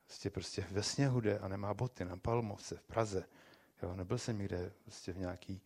Prostě 0.06 0.30
prostě 0.30 0.66
ve 0.70 0.82
sněhu 0.82 1.20
jde 1.20 1.38
a 1.38 1.48
nemá 1.48 1.74
boty 1.74 2.04
na 2.04 2.16
Palmovce 2.16 2.76
v 2.76 2.82
Praze. 2.82 3.24
Jo, 3.82 3.94
nebyl 3.94 4.18
jsem 4.18 4.38
nikde 4.38 4.72
prostě 4.82 5.12
v 5.12 5.18
nějaký 5.18 5.62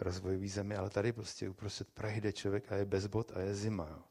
rozvojový 0.00 0.48
zemi, 0.48 0.76
ale 0.76 0.90
tady 0.90 1.12
prostě 1.12 1.48
uprostřed 1.48 1.88
Prahy 1.90 2.20
jde 2.20 2.32
člověk 2.32 2.72
a 2.72 2.76
je 2.76 2.84
bez 2.84 3.06
bot 3.06 3.32
a 3.36 3.40
je 3.40 3.54
zima. 3.54 3.88
Jo. 3.90 4.02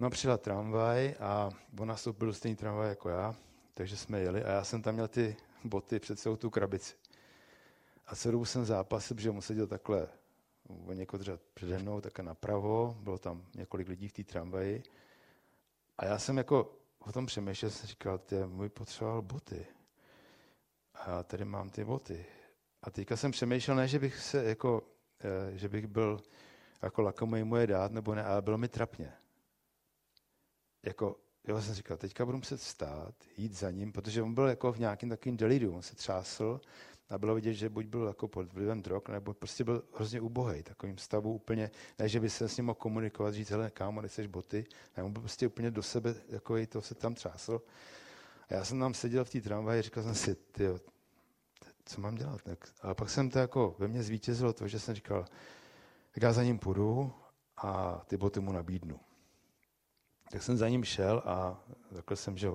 No 0.00 0.10
přijela 0.10 0.38
tramvaj 0.38 1.14
a 1.20 1.50
on 1.78 1.88
nastoupil 1.88 2.26
do 2.26 2.34
stejný 2.34 2.56
tramvaj 2.56 2.88
jako 2.88 3.08
já 3.08 3.34
takže 3.74 3.96
jsme 3.96 4.20
jeli 4.20 4.44
a 4.44 4.50
já 4.52 4.64
jsem 4.64 4.82
tam 4.82 4.94
měl 4.94 5.08
ty 5.08 5.36
boty 5.64 5.98
před 6.00 6.18
celou 6.20 6.36
tu 6.36 6.50
krabici. 6.50 6.94
A 8.06 8.16
celou 8.16 8.44
jsem 8.44 8.64
zápasil, 8.64 9.16
protože 9.16 9.30
on 9.30 9.40
seděl 9.40 9.66
takhle 9.66 10.08
o 10.68 11.18
řad 11.20 11.40
přede 11.54 11.78
mnou, 11.78 12.00
také 12.00 12.22
napravo, 12.22 12.96
bylo 13.00 13.18
tam 13.18 13.46
několik 13.54 13.88
lidí 13.88 14.08
v 14.08 14.12
té 14.12 14.24
tramvaji. 14.24 14.82
A 15.98 16.04
já 16.04 16.18
jsem 16.18 16.36
jako 16.36 16.78
o 16.98 17.12
tom 17.12 17.26
přemýšlel, 17.26 17.70
jsem 17.70 17.88
říkal, 17.88 18.18
ty 18.18 18.36
můj 18.46 18.68
potřeboval 18.68 19.22
boty. 19.22 19.66
A 20.94 21.10
já 21.10 21.22
tady 21.22 21.44
mám 21.44 21.70
ty 21.70 21.84
boty. 21.84 22.26
A 22.82 22.90
teďka 22.90 23.16
jsem 23.16 23.30
přemýšlel, 23.30 23.76
ne, 23.76 23.88
že 23.88 23.98
bych 23.98 24.18
se 24.18 24.44
jako, 24.44 24.82
eh, 25.20 25.58
že 25.58 25.68
bych 25.68 25.86
byl 25.86 26.20
jako 26.82 27.02
lakomý 27.02 27.44
moje 27.44 27.66
dát, 27.66 27.92
nebo 27.92 28.14
ne, 28.14 28.24
ale 28.24 28.42
bylo 28.42 28.58
mi 28.58 28.68
trapně. 28.68 29.12
Jako 30.82 31.16
jo, 31.48 31.62
jsem 31.62 31.74
říkal, 31.74 31.96
teďka 31.96 32.24
budu 32.24 32.38
muset 32.38 32.60
vstát, 32.60 33.14
jít 33.36 33.52
za 33.52 33.70
ním, 33.70 33.92
protože 33.92 34.22
on 34.22 34.34
byl 34.34 34.46
jako 34.46 34.72
v 34.72 34.78
nějakém 34.78 35.08
takovém 35.08 35.36
deliriu, 35.36 35.74
on 35.74 35.82
se 35.82 35.96
třásl 35.96 36.60
a 37.08 37.18
bylo 37.18 37.34
vidět, 37.34 37.54
že 37.54 37.68
buď 37.68 37.86
byl 37.86 38.06
jako 38.06 38.28
pod 38.28 38.52
vlivem 38.52 38.82
drog, 38.82 39.02
nebo 39.08 39.34
prostě 39.34 39.64
byl 39.64 39.82
hrozně 39.94 40.20
ubohý, 40.20 40.62
takovým 40.62 40.98
stavu 40.98 41.34
úplně, 41.34 41.70
ne, 41.98 42.08
že 42.08 42.20
by 42.20 42.30
se 42.30 42.48
s 42.48 42.56
ním 42.56 42.66
mohl 42.66 42.74
komunikovat, 42.74 43.34
říct, 43.34 43.50
hele, 43.50 43.70
kámo, 43.70 44.00
nechceš 44.00 44.26
boty, 44.26 44.64
ne, 44.96 45.02
on 45.02 45.12
byl 45.12 45.22
prostě 45.22 45.46
úplně 45.46 45.70
do 45.70 45.82
sebe, 45.82 46.14
jako 46.28 46.66
to 46.66 46.82
se 46.82 46.94
tam 46.94 47.14
třásl. 47.14 47.62
A 48.48 48.54
já 48.54 48.64
jsem 48.64 48.80
tam 48.80 48.94
seděl 48.94 49.24
v 49.24 49.30
té 49.30 49.40
tramvaji 49.40 49.78
a 49.78 49.82
říkal 49.82 50.02
jsem 50.02 50.14
si, 50.14 50.34
ty, 50.34 50.64
co 51.84 52.00
mám 52.00 52.14
dělat? 52.14 52.42
Tak, 52.42 52.68
a 52.82 52.94
pak 52.94 53.10
jsem 53.10 53.30
to 53.30 53.38
jako 53.38 53.76
ve 53.78 53.88
mně 53.88 54.02
zvítězilo 54.02 54.52
to, 54.52 54.68
že 54.68 54.80
jsem 54.80 54.94
říkal, 54.94 55.24
tak 56.10 56.22
já 56.22 56.32
za 56.32 56.44
ním 56.44 56.58
půjdu 56.58 57.12
a 57.56 58.02
ty 58.06 58.16
boty 58.16 58.40
mu 58.40 58.52
nabídnu. 58.52 59.00
Tak 60.34 60.42
jsem 60.42 60.56
za 60.56 60.68
ním 60.68 60.84
šel 60.84 61.22
a 61.24 61.64
takhle 61.94 62.16
jsem, 62.16 62.36
že 62.36 62.48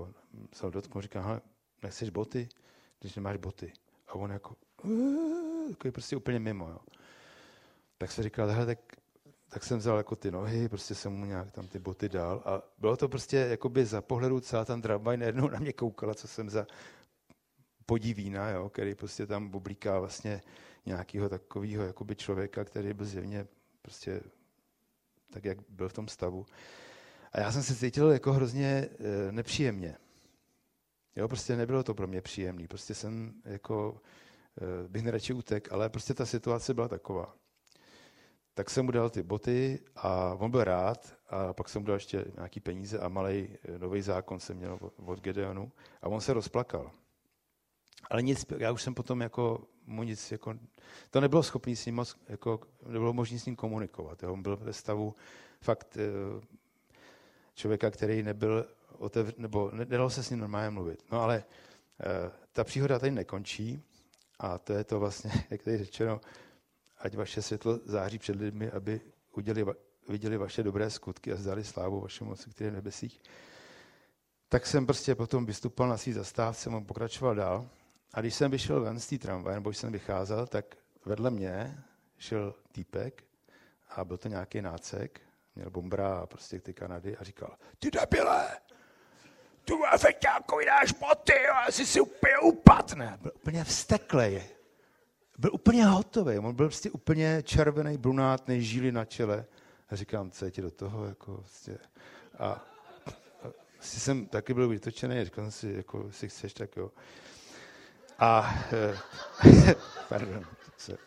se 0.53 0.65
ho 0.65 0.69
dotknul, 0.69 1.01
říkám, 1.01 1.23
hele, 1.23 1.41
nechceš 1.83 2.09
boty, 2.09 2.49
když 2.99 3.15
nemáš 3.15 3.37
boty. 3.37 3.73
A 4.07 4.13
on 4.13 4.31
jako, 4.31 4.55
takový 5.69 5.91
prostě 5.91 6.15
úplně 6.15 6.39
mimo, 6.39 6.69
jo. 6.69 6.79
Tak 7.97 8.11
se 8.11 8.23
říkal, 8.23 8.47
hele, 8.47 8.65
tak, 8.65 8.79
tak 9.49 9.63
jsem 9.63 9.77
vzal 9.77 9.97
jako 9.97 10.15
ty 10.15 10.31
nohy, 10.31 10.69
prostě 10.69 10.95
jsem 10.95 11.13
mu 11.13 11.25
nějak 11.25 11.51
tam 11.51 11.67
ty 11.67 11.79
boty 11.79 12.09
dal 12.09 12.43
a 12.45 12.61
bylo 12.77 12.97
to 12.97 13.09
prostě 13.09 13.37
jakoby 13.37 13.85
za 13.85 14.01
pohledu 14.01 14.39
celá 14.39 14.65
tam 14.65 14.81
tramvaj 14.81 15.17
najednou 15.17 15.49
na 15.49 15.59
mě 15.59 15.73
koukala, 15.73 16.13
co 16.13 16.27
jsem 16.27 16.49
za 16.49 16.67
podivína, 17.85 18.49
jo, 18.49 18.69
který 18.69 18.95
prostě 18.95 19.25
tam 19.25 19.49
bublíká 19.49 19.99
vlastně 19.99 20.41
nějakého 20.85 21.29
takového 21.29 21.83
jakoby 21.83 22.15
člověka, 22.15 22.63
který 22.63 22.93
byl 22.93 23.05
zjevně 23.05 23.47
prostě 23.81 24.21
tak, 25.29 25.45
jak 25.45 25.57
byl 25.69 25.89
v 25.89 25.93
tom 25.93 26.07
stavu. 26.07 26.45
A 27.31 27.39
já 27.39 27.51
jsem 27.51 27.63
se 27.63 27.75
cítil 27.75 28.11
jako 28.11 28.33
hrozně 28.33 28.67
e, 28.67 29.31
nepříjemně. 29.31 29.97
Jo, 31.15 31.27
prostě 31.27 31.55
nebylo 31.55 31.83
to 31.83 31.93
pro 31.93 32.07
mě 32.07 32.21
příjemný. 32.21 32.67
Prostě 32.67 32.93
jsem 32.93 33.33
jako, 33.45 34.01
e, 34.61 34.87
bych 34.87 35.03
neradši 35.03 35.33
utek, 35.33 35.71
ale 35.71 35.89
prostě 35.89 36.13
ta 36.13 36.25
situace 36.25 36.73
byla 36.73 36.87
taková. 36.87 37.35
Tak 38.53 38.69
jsem 38.69 38.85
mu 38.85 38.91
dal 38.91 39.09
ty 39.09 39.23
boty 39.23 39.79
a 39.95 40.33
on 40.39 40.51
byl 40.51 40.63
rád 40.63 41.15
a 41.29 41.53
pak 41.53 41.69
jsem 41.69 41.81
mu 41.81 41.85
dal 41.85 41.95
ještě 41.95 42.25
nějaký 42.35 42.59
peníze 42.59 42.99
a 42.99 43.09
malý 43.09 43.57
e, 43.75 43.79
nový 43.79 44.01
zákon 44.01 44.39
jsem 44.39 44.57
měl 44.57 44.79
od 45.05 45.21
Gedeonu 45.21 45.71
a 46.01 46.07
on 46.07 46.21
se 46.21 46.33
rozplakal. 46.33 46.91
Ale 48.09 48.21
nic, 48.21 48.45
já 48.57 48.71
už 48.71 48.81
jsem 48.81 48.93
potom 48.93 49.21
jako 49.21 49.67
mu 49.85 50.03
nic, 50.03 50.31
jako, 50.31 50.53
to 51.09 51.21
nebylo 51.21 51.43
schopný 51.43 51.75
s 51.75 51.85
ním 51.85 51.95
moc, 51.95 52.15
jako, 52.29 52.59
nebylo 52.85 53.13
možné 53.13 53.39
s 53.39 53.45
ním 53.45 53.55
komunikovat. 53.55 54.23
Jo. 54.23 54.33
On 54.33 54.41
byl 54.41 54.57
ve 54.57 54.73
stavu 54.73 55.15
fakt 55.61 55.97
člověka, 57.59 57.91
který 57.91 58.23
nebyl 58.23 58.65
otevř, 58.97 59.33
nebo 59.37 59.71
nedalo 59.73 60.09
se 60.09 60.23
s 60.23 60.29
ním 60.29 60.39
normálně 60.39 60.69
mluvit. 60.69 61.03
No 61.11 61.21
ale 61.21 61.43
uh, 61.43 62.31
ta 62.53 62.63
příhoda 62.63 62.99
tady 62.99 63.11
nekončí 63.11 63.83
a 64.39 64.57
to 64.57 64.73
je 64.73 64.83
to 64.83 64.99
vlastně, 64.99 65.31
jak 65.49 65.63
tady 65.63 65.77
řečeno, 65.77 66.21
ať 66.97 67.15
vaše 67.15 67.41
světlo 67.41 67.79
září 67.85 68.19
před 68.19 68.35
lidmi, 68.35 68.71
aby 68.71 69.01
udělali, 69.35 69.65
viděli 70.09 70.37
vaše 70.37 70.63
dobré 70.63 70.89
skutky 70.89 71.33
a 71.33 71.35
zdali 71.35 71.63
slávu 71.63 72.01
vašemu 72.01 72.29
moci, 72.29 72.49
který 72.49 72.65
je 72.67 72.71
v 72.71 72.73
nebesích. 72.73 73.21
Tak 74.49 74.67
jsem 74.67 74.85
prostě 74.85 75.15
potom 75.15 75.45
vystupoval 75.45 75.89
na 75.89 75.97
svý 75.97 76.13
zastávce, 76.13 76.69
a 76.69 76.81
pokračoval 76.81 77.35
dál. 77.35 77.69
A 78.13 78.21
když 78.21 78.35
jsem 78.35 78.51
vyšel 78.51 78.81
ven 78.81 78.99
z 78.99 79.07
té 79.07 79.17
tramvaje, 79.17 79.55
nebo 79.55 79.69
když 79.69 79.77
jsem 79.77 79.91
vycházel, 79.91 80.47
tak 80.47 80.75
vedle 81.05 81.29
mě 81.29 81.83
šel 82.17 82.55
týpek 82.71 83.23
a 83.89 84.05
byl 84.05 84.17
to 84.17 84.27
nějaký 84.27 84.61
nácek, 84.61 85.21
měl 85.59 85.69
bombra 85.69 86.19
a 86.19 86.25
prostě 86.25 86.59
ty 86.59 86.73
Kanady 86.73 87.17
a 87.17 87.23
říkal, 87.23 87.55
ty 87.79 87.91
debile, 87.91 88.47
tu 89.65 89.85
efekťákovi 89.93 90.65
dáš 90.65 90.91
boty 90.91 91.47
a 91.47 91.71
jsi 91.71 91.85
si 91.85 92.01
úplně 92.01 92.37
upadne. 92.37 93.17
Byl 93.21 93.31
úplně 93.35 93.63
vsteklej. 93.63 94.43
Byl 95.37 95.51
úplně 95.53 95.85
hotový. 95.85 96.39
On 96.39 96.55
byl 96.55 96.67
prostě 96.67 96.91
úplně 96.91 97.43
červený, 97.43 97.97
brunátný, 97.97 98.61
žíly 98.61 98.91
na 98.91 99.05
čele. 99.05 99.45
A 99.89 99.95
říkám, 99.95 100.31
co 100.31 100.45
je 100.45 100.51
ti 100.51 100.61
do 100.61 100.71
toho? 100.71 101.05
Jako, 101.05 101.33
prostě. 101.33 101.77
A, 102.39 102.45
a 102.45 103.47
vlastně 103.75 103.99
jsem 103.99 104.25
taky 104.25 104.53
byl 104.53 104.67
vytočený, 104.67 105.25
říkal 105.25 105.43
jsem 105.45 105.51
si, 105.51 105.77
jako, 105.77 106.03
jestli 106.07 106.29
chceš, 106.29 106.53
tak 106.53 106.77
jo. 106.77 106.91
A, 108.19 108.53
eh, 108.71 109.75
pardon, 110.09 110.45
se, 110.77 110.97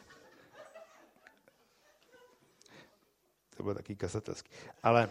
to 3.63 3.65
bylo 3.65 3.75
taky 3.75 3.97
kasatelský. 3.97 4.51
Ale, 4.83 5.09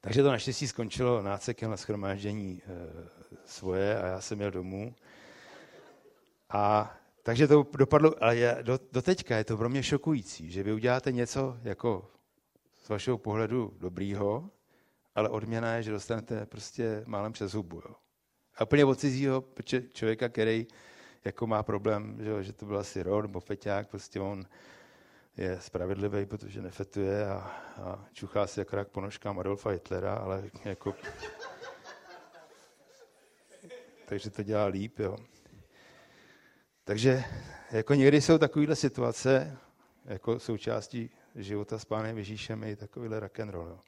takže 0.00 0.22
to 0.22 0.28
naštěstí 0.28 0.68
skončilo 0.68 1.22
nácekem 1.22 1.70
na 1.70 1.76
schromáždění 1.76 2.62
e, 2.62 2.68
svoje 3.44 3.98
a 3.98 4.06
já 4.06 4.20
jsem 4.20 4.40
jel 4.40 4.50
domů. 4.50 4.94
A 6.50 6.94
takže 7.22 7.48
to 7.48 7.66
dopadlo, 7.76 8.24
ale 8.24 8.36
je, 8.36 8.58
do, 8.62 8.78
do 8.92 9.02
teďka 9.02 9.36
je 9.36 9.44
to 9.44 9.56
pro 9.56 9.68
mě 9.68 9.82
šokující, 9.82 10.50
že 10.50 10.62
vy 10.62 10.72
uděláte 10.72 11.12
něco 11.12 11.58
jako 11.62 12.10
z 12.84 12.88
vašeho 12.88 13.18
pohledu 13.18 13.74
dobrýho, 13.78 14.50
ale 15.14 15.28
odměna 15.28 15.74
je, 15.74 15.82
že 15.82 15.90
dostanete 15.90 16.46
prostě 16.46 17.02
málem 17.06 17.32
přes 17.32 17.54
hubu. 17.54 17.76
Jo. 17.76 17.94
A 18.56 18.62
úplně 18.62 18.84
od 18.84 18.98
cizího 19.00 19.44
člověka, 19.92 20.28
který 20.28 20.66
jako 21.24 21.46
má 21.46 21.62
problém, 21.62 22.18
že, 22.20 22.42
že 22.42 22.52
to 22.52 22.66
byl 22.66 22.78
asi 22.78 23.02
rod 23.02 23.22
nebo 23.22 23.40
feťák, 23.40 23.88
prostě 23.88 24.20
on 24.20 24.46
je 25.36 25.60
spravedlivý, 25.60 26.26
protože 26.26 26.62
nefetuje 26.62 27.26
a, 27.26 27.36
a 27.82 28.04
čuchá 28.12 28.46
si 28.46 28.60
akorát 28.60 28.88
po 28.88 29.00
nožkám 29.00 29.38
Adolfa 29.38 29.70
Hitlera, 29.70 30.14
ale 30.14 30.50
jako... 30.64 30.94
Takže 34.06 34.30
to 34.30 34.42
dělá 34.42 34.66
líp, 34.66 34.98
jo. 34.98 35.16
Takže 36.84 37.24
jako 37.70 37.94
někdy 37.94 38.20
jsou 38.20 38.38
takovéhle 38.38 38.76
situace, 38.76 39.58
jako 40.04 40.38
součástí 40.38 41.10
života 41.34 41.78
s 41.78 41.84
Pánem 41.84 42.18
Ježíšem 42.18 42.64
i 42.64 42.76
takovýhle 42.76 43.20
rock 43.20 43.40
and 43.40 43.50
roll. 43.50 43.68
Jo. 43.68 43.78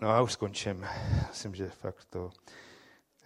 No 0.00 0.10
a 0.10 0.22
už 0.22 0.32
skončím. 0.32 0.86
Myslím, 1.28 1.54
že 1.54 1.68
fakt 1.68 2.04
to... 2.04 2.30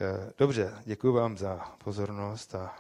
Eh, 0.01 0.33
dobře, 0.39 0.83
děkuji 0.85 1.13
vám 1.13 1.39
za 1.39 1.57
pozornost 1.85 2.55
a 2.55 2.77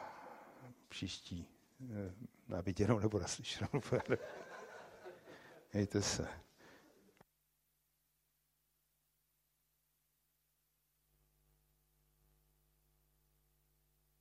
příští 0.88 1.48
eh, 1.90 2.38
na 2.48 2.61
viděnou 2.61 2.98
nebo 2.98 3.18
naslyšenou. 3.18 3.68
Mějte 5.72 6.02
se. 6.02 6.28